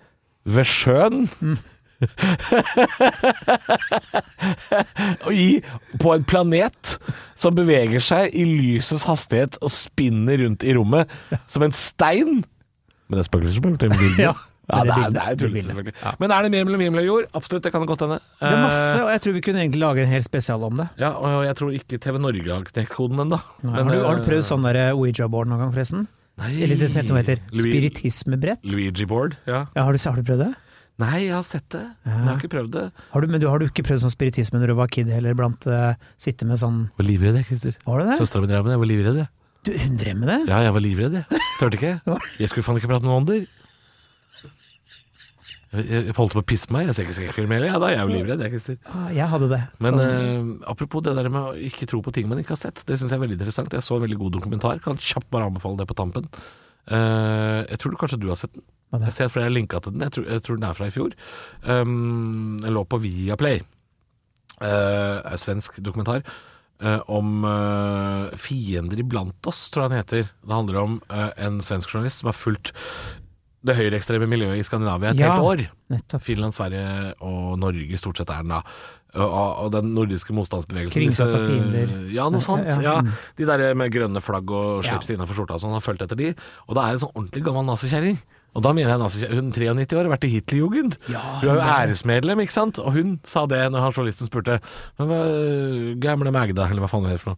[0.49, 1.27] ved sjøen.
[1.29, 1.59] og
[5.31, 5.61] i,
[5.99, 6.95] på en planet
[7.39, 11.09] som beveger seg i lysets hastighet og spinner rundt i rommet
[11.49, 12.39] som en stein.
[13.09, 14.23] Men det er spøkelser som har gjort bildet.
[14.29, 14.35] Ja,
[14.69, 15.93] Ja, det er, det er det selvfølgelig.
[16.03, 16.11] Ja.
[16.21, 17.29] Men er det mer mellom himmel og jord?
[17.39, 18.19] Absolutt, det kan godt hende.
[18.37, 20.77] Det er masse, Eh, og jeg tror vi kunne egentlig lage en hel spesial om
[20.77, 20.85] det.
[21.01, 23.39] ja, og jeg tror ikke TV Norge har knekt koden ennå.
[23.65, 26.05] har, har du prøvd sånn der Ouija-board noen gang, forresten?
[26.37, 26.51] Nei.
[26.67, 28.61] Eller det som heter noe heter spiritismebrett?
[28.69, 29.39] Luigi board?
[29.49, 29.63] Ja.
[29.73, 30.51] Ja, har, du, har du prøvd det?
[30.99, 31.81] Nei, jeg har sett det.
[32.03, 32.85] Men jeg har ikke prøvd det.
[33.13, 35.37] Har du, men du, har du ikke prøvd sånn spiritisme når du var kid heller,
[35.39, 37.77] blant uh, sitte med sånn Jeg var livredd, jeg, Christer.
[37.85, 38.17] Var du det?
[38.19, 38.75] Søstera mi drev med det.
[38.75, 39.31] Jeg var livredd, jeg.
[39.67, 40.37] Du, hun drev med det?
[40.51, 41.41] Ja, jeg var livredd, jeg.
[41.59, 41.93] Tørte ikke.
[42.43, 43.47] Jeg skulle faen ikke prate med noen ånder.
[45.69, 46.87] Jeg, jeg holdt på å pisse meg.
[46.89, 47.69] Jeg ser ikke skrekkfilm heller.
[47.69, 48.77] Ja, da er jeg jo livredd, jeg, Christer.
[48.89, 49.59] Ah, jeg hadde det.
[49.85, 50.05] Men Sånn-
[50.63, 52.97] eh, apropos det der med å ikke tro på ting man ikke har sett, det
[52.97, 53.75] syns jeg er veldig interessant.
[53.77, 56.25] Jeg så en veldig god dokumentar, kan kjapt bare anbefale det på tampen.
[56.87, 58.65] Eh, jeg tror kanskje du har sett den.
[59.05, 60.01] Jeg ser flere har linka til den.
[60.07, 61.13] Jeg tror, jeg tror den er fra i fjor.
[61.61, 63.61] Um, den lå på Viaplay.
[64.59, 66.23] Uh, er svensk dokumentar.
[66.81, 70.31] Uh, om uh, fiender iblant oss, tror jeg den heter.
[70.41, 72.73] Det handler om en svensk journalist som har fulgt
[73.67, 75.33] det høyreekstreme miljøet i Skandinavia et Ja.
[75.35, 75.63] helt år.
[75.91, 76.23] Nettopp.
[76.23, 78.63] Finland, Sverige og Norge stort sett er den da.
[79.15, 80.93] Og, den nordiske motstandsbevegelsen.
[81.01, 81.93] Kringsatt av fiender.
[82.13, 82.67] Ja, noe sånt.
[82.69, 83.13] Ja, Ja, ja.
[83.37, 84.99] De der med grønne flagg og Ja.
[84.99, 86.35] innafor skjorta og sånn, har fulgt etter de.
[86.67, 88.19] Og da er det en sånn ordentlig gammel nazikjerring.
[88.55, 89.35] Og da mener jeg nazikjerring.
[89.35, 90.97] Hun er 93 år, har vært i Hitlerjugend.
[91.07, 92.79] hun er jo æresmedlem, ikke sant.
[92.79, 94.59] Og hun sa det når han journalisten spurte
[94.97, 97.37] Men hva, gamle Magda, eller hva faen det heter for noe.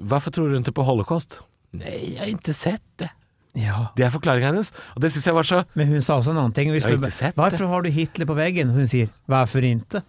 [0.00, 1.40] Hvorfor tror du ikke på holocaust?
[1.72, 3.10] Nei, jeg har ikke sett det.
[3.58, 3.88] Ja.
[3.96, 4.70] Det er forklaringen hennes.
[4.94, 6.70] Og det syns jeg var så Men hun sa også en annen ting.
[6.70, 7.42] Hvis Jeg har ikke sett det.
[7.42, 8.70] Hvorfor har du Hitler på veggen?
[8.70, 10.02] Hun sier 'hvorfor ikke'?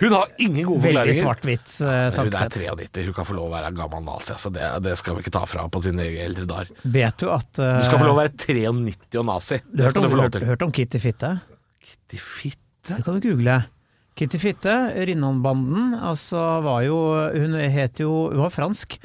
[0.00, 1.18] Hun har ingen gode Veldig forklaringer.
[1.18, 4.32] svart-hvitt uh, Hun er 93, hun kan få lov å være gammel nazi.
[4.36, 6.72] Altså det, det skal vi ikke ta fra på sine eldre dager.
[6.84, 9.60] Vet du at uh, Du skal få lov å være 93 og nazi.
[9.68, 11.34] Du hørte om, hørt, hørt om Kitty Fitte?
[11.84, 12.96] Kitty Fitte.
[12.96, 13.60] Det kan du google.
[14.18, 14.74] Kitty Fitte,
[15.08, 16.98] Rinnan-banden, altså var jo
[17.30, 18.98] Hun het jo Hun var fransk.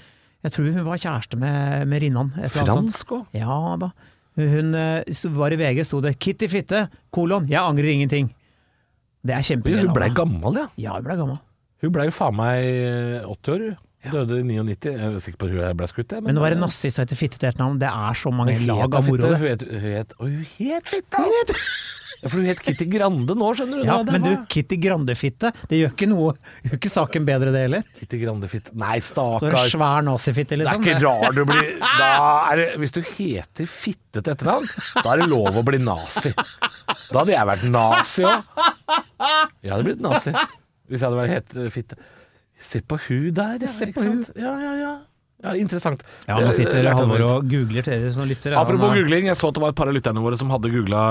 [0.46, 2.34] Jeg tror hun var kjæreste med, med Rinnan.
[2.54, 3.24] Fransk òg?
[3.34, 3.90] Ja da.
[4.36, 8.30] Hun eh, var i VG, sto det 'Kitty Fitte', kolon, 'Jeg angrer ingenting'.
[9.26, 9.82] Det er kjempegøy.
[9.88, 10.68] Hun ble gammel, ja.
[10.78, 11.42] Ja, hun ble gammel.
[11.84, 13.82] Hun ble jo faen meg eh, 80 år, hun.
[14.06, 14.92] Døde i 99.
[14.94, 16.26] Jeg er sikker på at hun ble skutt, jeg.
[16.28, 19.08] Men å være nazist og hete Fitte til etternavn, det er så mange lag av
[19.10, 19.32] moro.
[19.42, 19.66] Fitte.
[19.82, 21.24] Hun het, Oi, hun het Fitte!
[22.22, 23.86] Ja, for hun het Kitty Grande nå, skjønner du.
[23.88, 26.34] Ja, Det men du, Kitty Grande-fitte, det gjør ikke noe
[26.66, 27.84] Gjør ikke saken bedre, det heller.
[28.00, 29.58] Kitty Grande Fitte Nei, Du er stakkar.
[29.72, 30.86] svær nazifitte, Det er liksom.
[30.86, 32.12] ikke rart du blir da
[32.52, 34.70] er det, Hvis du heter Fitte til etternavn,
[35.04, 36.32] da er det lov å bli nazi.
[36.36, 38.46] Da hadde jeg vært nazi òg.
[39.66, 40.32] Jeg hadde blitt nazi
[40.86, 41.96] hvis jeg hadde vært het Fitte.
[42.62, 43.68] Se på hun der, ja.
[43.74, 44.22] Se på hun.
[44.38, 44.94] Ja, ja, ja.
[45.44, 46.02] Ja interessant.
[46.28, 48.54] Ja, nå sitter Jeg- jeg- Halvor og googler til dere som lytter.
[48.58, 51.02] Apropos googling, jeg så at det var et par av lytterne våre som hadde googla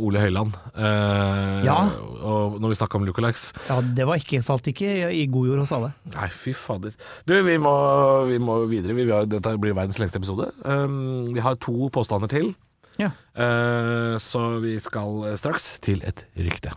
[0.00, 0.54] Ole Høiland.
[0.76, 1.90] uh, Ja.
[2.26, 3.52] Og når vi snakka om lookalikes.
[3.68, 5.92] Ja, det var ikke, falt ikke i god jord hos alle.
[6.14, 6.92] Nei, fy fader.
[7.26, 8.94] Du, vi må, vi må videre.
[8.94, 10.50] Vi har, dette blir verdens lengste episode.
[10.64, 12.54] Um, vi har to påstander til.
[12.98, 13.10] Ja.
[13.36, 16.72] uh, så vi skal straks til et rykte.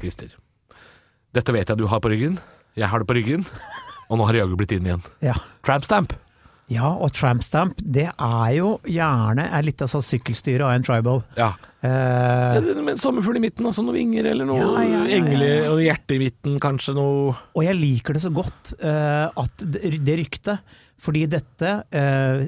[0.00, 0.30] Christer.
[1.32, 2.36] Dette vet jeg du har på ryggen.
[2.76, 3.46] Jeg har det på ryggen.
[4.10, 5.04] Og nå har det jaggu blitt inn igjen.
[5.24, 5.34] Ja.
[5.64, 6.12] Trampstamp.
[6.72, 11.22] ja, og trampstamp, det er jo gjerne er litt av sånn sykkelstyre av en tribal.
[11.36, 11.50] Ja.
[11.84, 15.50] Eh, Med en sommerfugl i midten, altså noen vinger eller noe Ja, ja, ja, engle
[15.72, 19.90] og hjerte i midten, kanskje noe og jeg liker det så godt eh, at det,
[20.06, 22.44] det ryktet, fordi dette eh,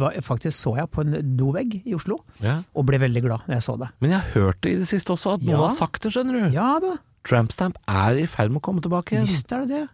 [0.00, 2.58] var, faktisk så jeg på en dovegg i Oslo, ja.
[2.74, 3.92] og ble veldig glad når jeg så det.
[4.02, 6.40] Men jeg har hørt det i det siste også, at noen har sagt det, skjønner
[6.48, 6.56] du.
[6.56, 9.28] Ja da, Trampstamp er i ferd med å komme tilbake igjen.
[9.28, 9.84] visst er det det.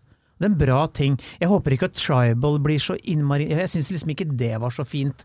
[0.43, 1.19] Det er en bra ting.
[1.39, 4.85] Jeg håper ikke at tribal blir så innmari Jeg syns liksom ikke det var så
[4.89, 5.23] fint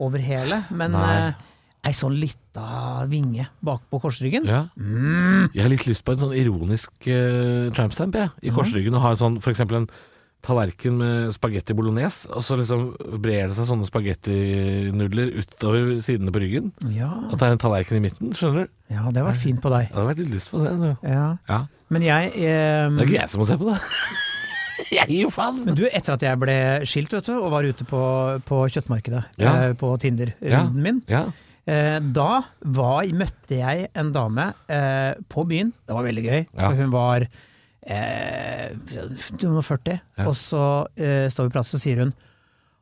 [0.00, 1.08] over hele, men Nei.
[1.16, 1.48] eh,
[1.90, 4.46] ei sånn lita vinge bak på korsryggen.
[4.48, 4.66] Ja.
[4.76, 5.50] Mm.
[5.54, 8.96] Jeg har litt lyst på en sånn ironisk uh, trampstamp jeg, i korsryggen.
[8.96, 9.90] Og ha en sånn, for eksempel en
[10.42, 12.86] tallerken med spagetti bolognese, og så liksom
[13.20, 16.70] brer det seg sånne spagettinudler utover sidene på ryggen.
[16.94, 18.72] Ja, At det er en tallerken i midten, skjønner du.
[18.94, 19.88] ja, det var fint på deg.
[19.90, 20.72] Jeg hadde vært litt lyst på det.
[20.80, 20.88] Du.
[21.06, 21.26] Ja.
[21.50, 21.60] Ja.
[21.90, 23.78] Men jeg eh, Det er ikke jeg som må se på det.
[24.96, 25.60] jeg gir jo faen.
[25.66, 26.56] Men du, etter at jeg ble
[26.88, 28.02] skilt vet du, og var ute på,
[28.48, 29.54] på kjøttmarkedet, Ja.
[29.68, 31.24] eh, på Tinder-runden min, Ja.
[31.66, 32.30] eh, da
[32.64, 35.72] var, møtte jeg en dame eh, på byen.
[35.86, 36.68] Det var veldig gøy, Ja.
[36.70, 37.28] for hun var
[37.90, 38.74] eh,
[39.42, 40.26] hun var 40, Ja.
[40.28, 40.64] og så
[40.96, 42.12] eh, står vi og prater, så sier hun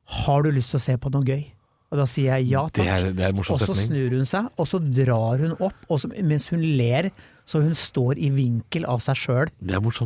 [0.09, 1.47] 'Har du lyst til å se på noe gøy?'
[1.91, 4.67] Og da sier jeg ja Det er, det er Og så snur hun seg, og
[4.69, 7.11] så drar hun opp, og så, mens hun ler
[7.49, 9.49] så hun står i vinkel av seg sjøl.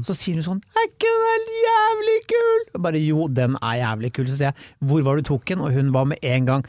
[0.06, 4.12] Så sier hun sånn 'Er ikke den jævlig kul?' Og bare jo, den er jævlig
[4.12, 4.26] kul.
[4.26, 6.64] Så sier jeg 'Hvor var du tok den?' Og hun var med en gang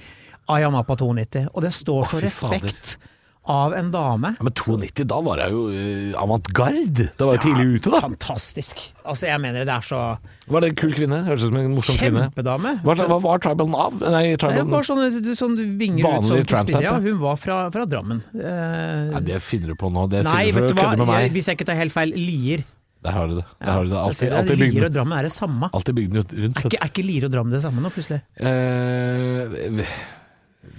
[0.50, 1.48] Ayamapa 92.
[1.54, 3.13] Og det står så respekt fader.
[3.44, 4.34] Av en dame.
[4.38, 7.10] Ja, men 92, da var jeg jo uh, avantgarde.
[7.20, 8.00] Da var jeg tidlig ute, da.
[8.06, 8.84] Fantastisk.
[9.04, 10.00] Altså, jeg mener det er så
[10.48, 11.20] Var det en kul kvinne?
[11.28, 12.28] Hørtes ut som en morsom kvinne.
[12.30, 12.76] Kjempedame.
[12.86, 13.98] Hva, hva var tribalen av?
[14.16, 16.94] Nei, tribalen var sånn, sånn vinger ut sånn tramp Ja, ja.
[17.04, 18.24] hun var fra, fra Drammen.
[18.32, 20.06] Uh, Nei, det finner du på nå.
[20.12, 22.64] Det nei, vet for du hva, jeg, hvis jeg ikke tar helt feil, Lier.
[23.04, 23.44] Der har du det.
[23.60, 23.98] Der har du det.
[24.00, 24.56] Altid, ser det.
[24.62, 25.68] Lier og Drammen er det samme.
[25.76, 26.32] alltid rundt.
[26.32, 28.22] Er ikke, er ikke Lier og Drammen det samme nå, plutselig?
[28.40, 29.84] Eh,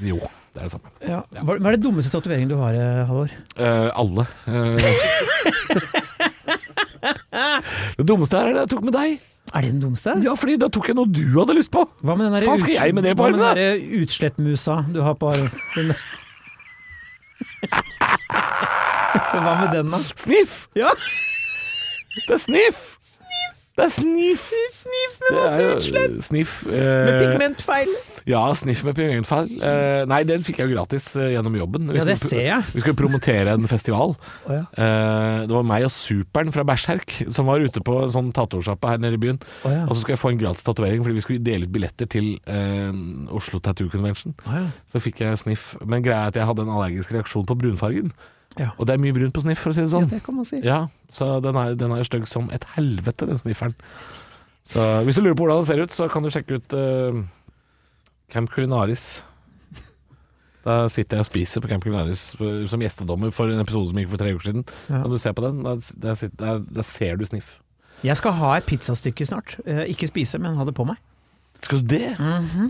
[0.08, 0.22] jo,
[0.54, 0.90] det er det samme.
[1.02, 1.20] Ja.
[1.42, 3.32] Hva er det dummeste tatoveringen du har, eh, Halvor?
[3.58, 4.26] Uh, alle.
[4.46, 4.78] Uh,
[7.98, 9.18] det dummeste er det jeg tok med deg.
[9.50, 10.14] Er det den dummeste?
[10.22, 11.82] Ja, fordi da tok jeg noe du hadde lyst på.
[12.06, 15.34] Hva med den skal jeg med det på hva med den utslettmusa du har på
[15.34, 15.94] armen?
[19.34, 19.98] Hva med den, da?
[20.14, 20.68] Sniff!
[20.78, 20.90] Ja,
[22.14, 22.93] Det er sniff!
[23.74, 24.50] Det er sniff!
[24.70, 26.12] sniff med masse utslett!
[26.22, 26.52] Sniff.
[26.68, 27.88] Med eh, pigmentfeil.
[28.30, 29.48] Ja, sniff med pigmentfeil.
[29.58, 31.88] Eh, nei, den fikk jeg jo gratis eh, gjennom jobben.
[31.90, 32.68] Vi Ja, det ser jeg.
[32.70, 34.14] Vi skulle promotere en festival.
[34.46, 34.60] Oh, ja.
[34.78, 38.92] Eh, det var meg og Superen fra Bæsjherk som var ute på en sånn tattosjappe
[38.92, 39.42] her nede i byen.
[39.64, 39.82] Oh, ja.
[39.88, 42.30] Og så skulle jeg få en gratis tatovering fordi vi skulle dele ut billetter til
[42.46, 42.94] eh,
[43.34, 44.38] Oslo Tattoo Convention.
[44.46, 44.68] Oh, ja.
[44.86, 45.72] Så fikk jeg sniff.
[45.82, 48.14] Men greia er at jeg hadde en allergisk reaksjon på brunfargen.
[48.58, 48.70] Ja.
[48.78, 50.06] Og det er mye brunt på sniff, for å si det sånn.
[50.06, 50.60] Ja, det kan man si.
[50.62, 50.80] Ja,
[51.10, 53.74] så den er, den er stygg som et helvete, den snifferen.
[54.68, 57.18] Så hvis du lurer på hvordan den ser ut, så kan du sjekke ut uh,
[58.32, 59.24] Camp Culinaris.
[60.64, 63.98] Da sitter jeg og spiser på Camp Culinaris eh, som gjestedommer for en episode som
[64.00, 64.62] gikk for tre uker siden.
[64.88, 65.02] Ja.
[65.02, 65.58] Når du ser på den?
[65.60, 67.50] Da, ser du sniff.
[68.04, 69.58] Jeg skal ha et pizzastykke snart.
[69.66, 70.96] Eh, ikke spise, men ha det på meg.
[71.64, 72.14] Skal du det?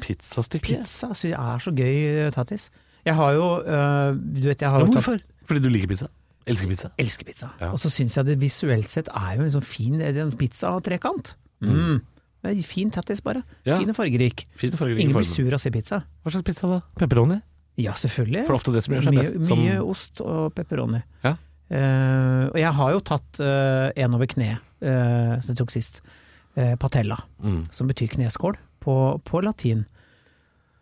[0.02, 0.66] Pizzastykke?
[0.66, 1.94] Pizza synes jeg er så gøy,
[2.34, 2.68] Tattis.
[3.04, 5.22] Jeg har jo øh, Du vet, jeg har Men jo tatt hvorfor?
[5.48, 6.08] Fordi du liker pizza?
[6.48, 6.90] Elsker pizza?
[7.00, 7.52] Elsker pizza.
[7.60, 7.70] Ja.
[7.72, 11.34] Og så syns jeg det visuelt sett er jo en sånn fin en pizza-trekant.
[11.64, 12.02] Mm.
[12.44, 13.40] Er Fin tattis, bare.
[13.64, 13.78] Ja.
[13.80, 14.44] Fin og fargerik.
[14.60, 16.02] Ingen blir sur av å se pizza.
[16.24, 16.82] Hva slags pizza da?
[17.00, 17.38] Pepperoni?
[17.80, 18.44] Ja, selvfølgelig.
[18.48, 19.48] For ofte det som gjør seg Mye, best.
[19.48, 21.00] Som, mye ost og pepperoni.
[21.24, 21.38] Ja.
[21.72, 26.04] Uh, og jeg har jo tatt uh, en over kneet, uh, som jeg tok sist.
[26.54, 27.64] Eh, patella, mm.
[27.74, 29.80] som betyr kneskål på, på latin.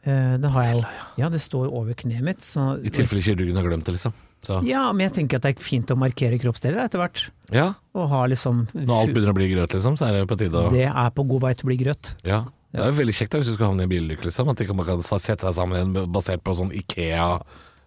[0.05, 0.83] Uh, det har jeg jo.
[1.23, 2.43] Ja, det står over kneet mitt.
[2.45, 4.13] Så, I tilfelle kirurgen har glemt det, liksom.
[4.43, 4.57] Så.
[4.67, 7.21] ja, men jeg tenker at det er fint å markere kroppsdeler etter hvert.
[7.55, 10.39] Ja, Og ha liksom når alt begynner å bli grøt, liksom, så er det på
[10.41, 12.15] tide å Det er på god vei til å bli grøt.
[12.27, 12.41] Ja.
[12.73, 14.51] Det er jo veldig kjekt da, hvis du skal havne i en bilulykke, liksom.
[14.51, 17.29] At ikke man kan sette deg sammen igjen basert på sånn Ikea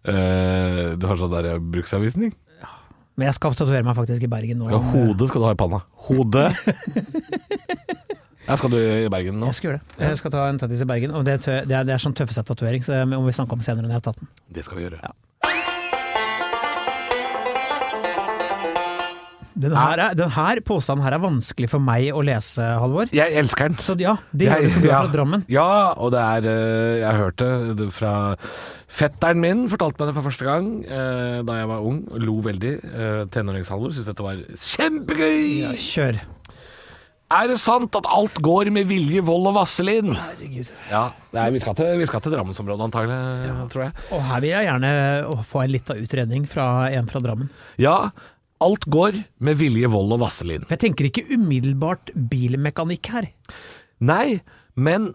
[0.06, 2.36] eh, Du har sånn der bruksanvisning.
[3.16, 4.68] Men jeg skal tatovere meg faktisk i Bergen nå.
[4.68, 5.82] Skal hodet skal du ha i panna.
[6.08, 6.50] Hode!
[8.46, 9.48] Ja, skal du i Bergen nå?
[9.50, 9.96] Jeg skal gjøre det.
[10.06, 11.14] Jeg skal ta en tattis i Bergen.
[11.18, 13.64] Og det, er det, er, det er sånn tøffesett-tatovering, så det må vi snakke om
[13.66, 14.30] senere når jeg har tatt den.
[14.54, 15.00] Det skal vi gjøre.
[15.02, 15.14] Ja.
[19.56, 23.08] Den her, er, den her påstanden her er vanskelig for meg å lese, Halvor.
[23.16, 23.80] Jeg elsker den.
[23.80, 25.46] Så ja, det gjør du for du er fra Drammen.
[25.52, 28.14] Ja, og det er eh, Jeg hørte det fra
[28.92, 32.04] fetteren min, fortalte meg det for første gang eh, da jeg var ung.
[32.20, 32.78] Lo veldig.
[32.86, 34.40] Uh, Tenåringshalvor syntes dette var
[34.76, 35.44] kjempegøy!
[35.64, 36.20] Ja, kjør.
[37.34, 40.12] Er det sant at alt går med vilje, vold og vaselin?
[40.14, 40.68] Herregud.
[40.92, 43.96] Ja, nei, vi, skal til, vi skal til Drammensområdet antagelig, tror jeg.
[44.14, 44.92] Og her vil jeg gjerne
[45.50, 47.50] få en lita utredning fra en fra Drammen.
[47.82, 47.98] Ja,
[48.66, 50.66] alt går med vilje, vold og vaselin.
[50.72, 53.30] Jeg tenker ikke umiddelbart bilmekanikk her.
[54.04, 54.42] Nei,
[54.76, 55.14] men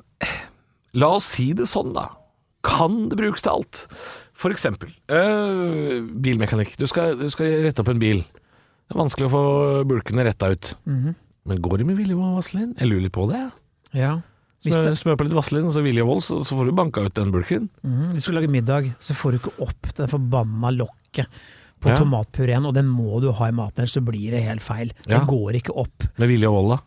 [0.96, 2.08] la oss si det sånn, da.
[2.66, 3.84] Kan det brukes til alt?
[4.40, 6.76] For eksempel øh, bilmekanikk.
[6.80, 8.22] Du skal, du skal rette opp en bil.
[8.24, 9.44] Det er vanskelig å få
[9.88, 10.72] bulkene retta ut.
[10.86, 12.74] Men går det med vilje, vold og vaselin?
[12.78, 13.44] Jeg lurer litt på det.
[13.96, 14.18] Ja.
[14.60, 17.04] Smør, smør på litt vaselin og så vilje og vold, så, så får du banka
[17.06, 17.70] ut den bulken.
[17.86, 21.40] Mhm, du skal lage middag, så får du ikke opp det forbanna lokket
[21.80, 21.96] på Ja.
[21.96, 24.92] tomatpureen, og den må du ha i maten, ellers så blir det helt feil.
[25.06, 26.08] Det går ikke opp.
[26.18, 26.80] Med vilje og vold, da.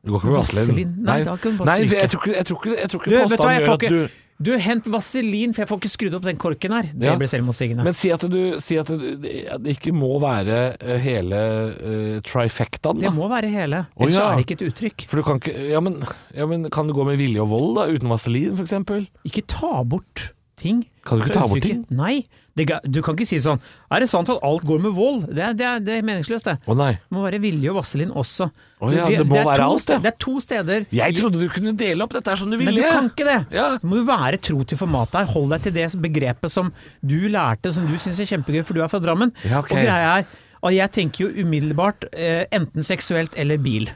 [0.00, 0.96] Det går ikke med vaselin.
[1.04, 2.00] Nei, da kan du bare Nei, stryke.
[2.00, 4.08] jeg tror ikke, jeg tror ikke, jeg tror ikke Du, du påstanden gjør at du
[4.40, 6.86] Du, hent vaselin, for jeg får ikke skrudd opp den korken her.
[6.96, 7.16] Det Ja.
[7.20, 7.84] blir selvmotsigende.
[7.84, 11.36] Men si at, du, si at det, at det ikke må være eh, hele
[11.76, 14.30] uh, trifectaen, Det må være hele, Å, ellers ja.
[14.32, 15.06] er det ikke et uttrykk.
[15.12, 16.02] Du ikke ja men,
[16.34, 17.84] ja, men kan du gå med vilje og vold, da?
[17.92, 19.08] Uten vaselin, eksempel?
[19.28, 20.86] Ikke ta bort ting.
[21.04, 21.84] Kan du ikke ta bort ting?
[21.90, 22.24] Nei.
[22.60, 25.22] Det, du kan ikke si sånn Er det sant at alt går med vold?
[25.32, 26.58] Det, det, det er meningsløst, det.
[26.68, 26.92] Å nei.
[27.00, 28.50] Det må være vilje og vaselin også.
[28.80, 29.98] Å ja, det må være alt, det.
[30.04, 30.84] Det er to steder.
[31.00, 32.74] Jeg trodde du kunne dele opp dette her som du ville.
[32.74, 33.40] Men du kan ikke det.
[33.56, 33.70] Ja.
[33.80, 35.32] Du må være tro til formatet her.
[35.34, 36.70] Hold deg til det begrepet som
[37.00, 39.34] du lærte, som du syns er kjempegøy, for du er fra Drammen.
[39.44, 39.76] Ja, okay.
[39.76, 43.88] Og greia er og jeg tenker jo umiddelbart eh, enten seksuelt eller bil.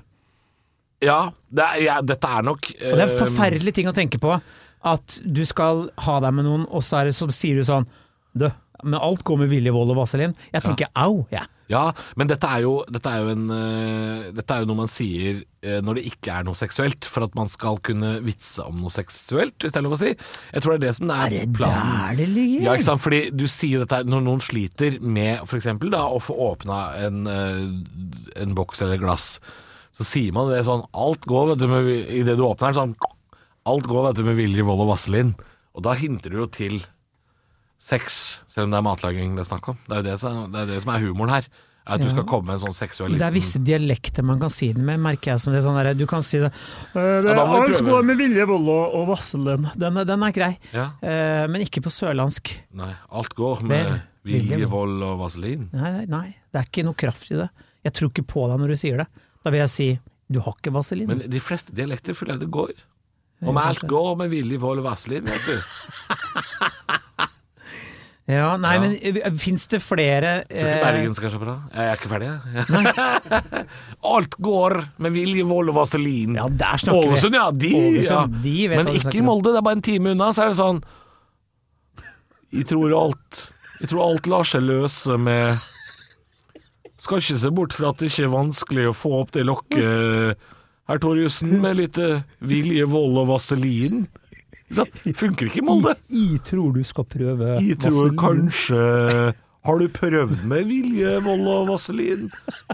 [1.05, 3.97] Ja, det er, ja, dette er nok Og det er en eh, forferdelig ting å
[3.97, 4.39] tenke på.
[4.85, 7.87] At du skal ha deg med noen, og så, er det, så sier du sånn
[8.35, 8.49] Du,
[8.83, 10.35] men alt går med vilje, vold og vaselin.
[10.53, 11.47] Jeg tenker au, jeg.
[11.73, 14.91] Ja, men dette er jo, dette er jo, en, uh, dette er jo noe man
[14.93, 18.83] sier uh, når det ikke er noe seksuelt, for at man skal kunne vitse om
[18.83, 20.11] noe seksuelt, hvis det er lov å si.
[20.13, 21.95] Jeg tror det er det som er, Er det planen.
[21.95, 22.67] der det ligger?
[22.67, 23.05] Ja, ikke sant?
[23.07, 27.25] Fordi du sier jo dette her når noen sliter med eksempel å få åpna en,
[27.31, 29.39] uh, en boks eller glass,
[29.95, 32.81] så sier man det sånn Alt går, vet du, med, i det du åpner den,
[32.83, 33.39] sånn
[33.71, 35.33] Alt går, vet du, med vilje, vold og vaselin.
[35.73, 36.83] Og da hinter du jo til
[37.85, 39.79] sex, selv om det er matlaging det er snakk om.
[39.85, 40.19] Det er jo det,
[40.55, 41.49] det, er det som er humoren her.
[41.85, 42.13] Er at du Ja.
[42.15, 43.21] skal komme med en sånn seksuell liten...
[43.21, 45.41] Det er visse dialekter man kan si det med, merker jeg.
[45.43, 46.49] som det er sånn der, Du kan si det,
[46.97, 49.69] eh, Ja, Alt går med vilje, vold og, og vaselin.
[49.77, 50.87] Den, den er grei, Ja.
[51.05, 52.55] Uh, men ikke på sørlandsk.
[52.73, 54.67] Nei, alt går med Vel, vilje.
[54.73, 55.69] vold og vaselin.
[55.75, 57.51] Nei, nei, nei, det er ikke noe kraft i det.
[57.85, 59.09] Jeg tror ikke på deg når du sier det.
[59.45, 59.91] Da vil jeg si
[60.33, 61.07] du har ikke vaselin.
[61.13, 62.73] Men de fleste dialekter føler jeg det går.
[63.45, 65.61] Om alt går med vilje, vold og vaselin, vet du.
[68.27, 68.81] Ja, nei, Ja.
[68.81, 71.55] men fins det flere Tror ikke eh, Bergen skal så bra.
[71.75, 73.67] Jeg er ikke ferdig, jeg.
[74.15, 76.39] Alt går med vilje, vold og vaselin.
[76.41, 77.13] Ja, der snakker vi.
[77.13, 77.51] Ålesund, ja.
[77.53, 78.43] De, Ålesund, ja.
[78.47, 79.25] de vet Men ikke i.
[79.29, 79.53] Molde.
[79.53, 80.81] Det er bare en time unna, så er det sånn
[82.55, 83.43] Jeg tror alt
[83.83, 85.61] Jeg tror alt lar seg løse med
[87.05, 90.39] Skal ikke se bort fra at det ikke er vanskelig å få opp det lokket,
[90.89, 94.07] herr Torjussen, med litt eh, vilje, vold og vaselin.
[94.73, 95.95] Funker ikke i Molde.
[96.13, 98.79] Jeg tror du skal prøve Jeg tror kanskje
[99.65, 102.27] Har du prøvd med vilje, vold og vaselin?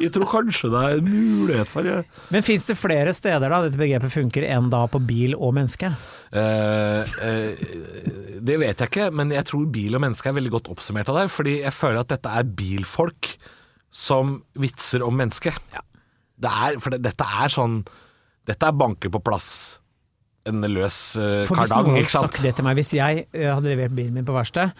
[0.02, 2.00] Jeg tror kanskje det er en mulighet for det.
[2.34, 5.92] Men fins det flere steder da dette begrepet funker enn da på bil og menneske?
[6.34, 7.62] Eh, eh,
[8.42, 11.20] det vet jeg ikke, men jeg tror bil og menneske er veldig godt oppsummert av
[11.20, 11.30] deg.
[11.30, 13.34] Fordi jeg føler at dette er bilfolk
[13.94, 15.62] som vitser om mennesket.
[16.40, 17.82] Det er, for det, dette er sånn
[18.48, 19.50] Dette er banker på plass.
[20.48, 23.50] En løs uh, For hvis kardang, noen hadde sagt det til meg, hvis jeg eh,
[23.52, 24.70] hadde levert bilen min på verksted,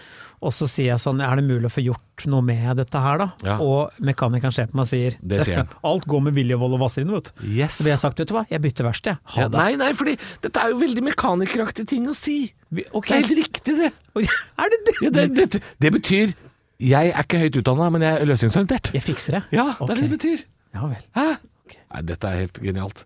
[0.40, 3.20] og så sier jeg sånn, er det mulig å få gjort noe med dette her
[3.20, 3.26] da?
[3.44, 3.56] Ja.
[3.60, 6.80] Og mekanikeren ser på meg og sier, Det sier alt går med vilje, vold og
[6.86, 7.42] vaselin, vet du.
[7.44, 7.76] Yes.
[7.76, 9.60] Så ville jeg sagt, vet du hva, jeg bytter verksted, ha Ja, det.
[9.60, 12.38] nei, nei, fordi dette er jo veldig mekanikeraktige ting å si.
[12.72, 13.10] Okay.
[13.10, 13.92] Det er helt riktig, det.
[14.64, 14.96] Er det det?
[15.04, 16.32] Ja, det, det, det betyr
[16.80, 18.94] Jeg er ikke høyt utdanna, men jeg er løsningsorientert.
[18.96, 19.42] Jeg fikser det.
[19.60, 20.46] Ja, det er det det betyr.
[20.72, 21.04] Ja vel.
[21.18, 21.28] Hæ?
[21.76, 23.04] Nei, dette er helt genialt.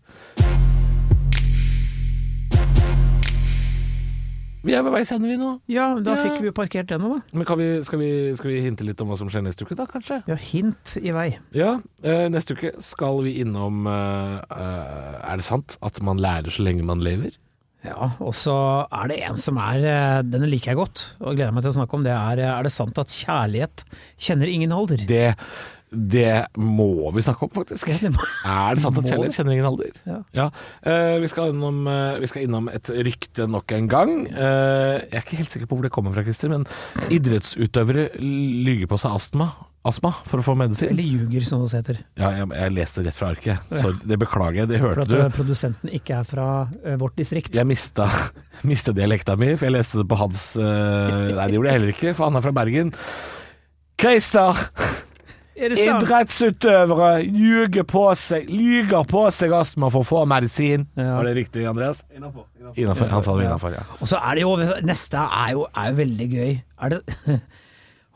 [4.64, 5.50] Vi er ved veis ende, vi nå.
[5.68, 6.22] Ja, da Ja.
[6.24, 7.20] fikk vi jo parkert den nå da.
[7.36, 9.76] Men kan vi, skal, vi, skal vi hinte litt om hva som skjer neste uke,
[9.76, 10.22] da, kanskje?
[10.30, 11.26] Ja, hint i vei.
[11.52, 16.48] Ja, eh, neste uke skal vi innom eh, eh, Er det sant at man lærer
[16.54, 17.36] så lenge man lever?
[17.84, 18.54] Ja, og så
[18.88, 21.98] er det en som er, denne liker jeg godt, og gleder meg til å snakke
[21.98, 23.84] om, det er, er det sant at kjærlighet
[24.16, 25.04] kjenner ingen alder?
[25.04, 25.34] Det,
[25.94, 27.88] det må vi snakke om, faktisk.
[27.90, 29.92] Ja, det Er det sant at Kjeller kjenner ingen alder?
[30.34, 30.48] Ja.
[30.82, 34.16] Eh, vi, skal innom, uh, vi skal innom et rykte nok en gang.
[34.30, 36.66] Uh, jeg er ikke helt sikker på hvor det kommer fra, Christer, men
[37.14, 39.50] idrettsutøvere lyger på seg astma,
[39.86, 40.90] astma for å få medisin.
[40.94, 42.00] Eller ljuger, som det heter.
[42.20, 44.72] Ja, jeg, jeg leste rett fra arket, så det beklager jeg.
[44.72, 45.36] Det For hørte at du.
[45.36, 46.48] produsenten ikke er fra
[47.00, 47.54] vårt distrikt.
[47.54, 48.08] Jeg mista,
[48.70, 52.16] mista dialekta mi, for jeg leste det på hans Nei, det gjorde jeg heller ikke,
[52.16, 52.94] for han er fra Bergen.
[54.00, 54.68] Christer!
[55.54, 56.02] Er det sant?
[56.02, 60.88] Idrettsutøvere ljuger på seg Lyger på seg astma for å få medisin.
[60.98, 61.12] Ja.
[61.20, 62.02] Var det riktig, Andreas?
[62.14, 62.48] Innafor.
[63.12, 63.84] Han sa det innafor, ja.
[64.00, 66.52] Og så er det jo, neste er jo, er jo veldig gøy.
[66.82, 67.00] Er det,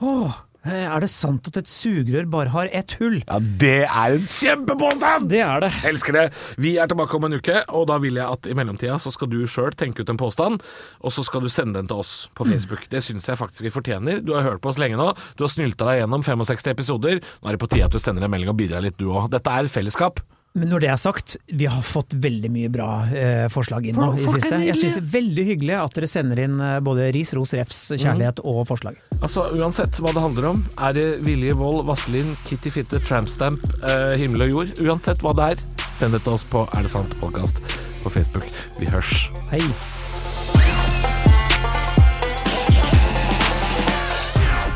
[0.08, 0.36] Åh,
[0.68, 3.18] er det sant at et sugerør bare har ett hull?
[3.24, 5.28] Ja, det er en kjempepåstand!
[5.32, 5.72] Det er det.
[5.88, 6.24] Elsker det.
[6.60, 9.30] Vi er tilbake om en uke, og da vil jeg at i mellomtida så skal
[9.32, 10.64] du sjøl tenke ut en påstand,
[11.00, 12.88] og så skal du sende den til oss på Facebook.
[12.92, 14.22] Det syns jeg faktisk vi fortjener.
[14.24, 15.12] Du har hørt på oss lenge nå.
[15.38, 17.22] Du har snylta deg gjennom 65 episoder.
[17.42, 19.30] Nå er det på tide at du sender en melding og bidrar litt, du òg.
[19.34, 20.22] Dette er fellesskap.
[20.58, 24.08] Men når det er sagt, vi har fått veldig mye bra eh, forslag inn nå
[24.16, 24.58] For- i siste.
[24.66, 27.82] Jeg syns det er veldig hyggelig at dere sender inn eh, både ris, ros, refs,
[27.94, 28.98] kjærlighet og forslag.
[29.20, 34.16] Altså, Uansett hva det handler om, er det vilje, vold, vaselin, kitty fitte, trampstamp, eh,
[34.18, 34.74] himmel og jord.
[34.82, 35.62] Uansett hva det er,
[36.00, 37.14] send det til oss på Er det sant?
[37.22, 37.62] podkast
[38.02, 38.50] på Facebook.
[38.80, 39.28] Vi hørs.
[39.52, 39.62] Hei.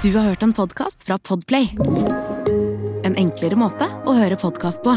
[0.03, 1.69] Du har hørt en podkast fra Podplay.
[3.07, 4.97] En enklere måte å høre podkast på.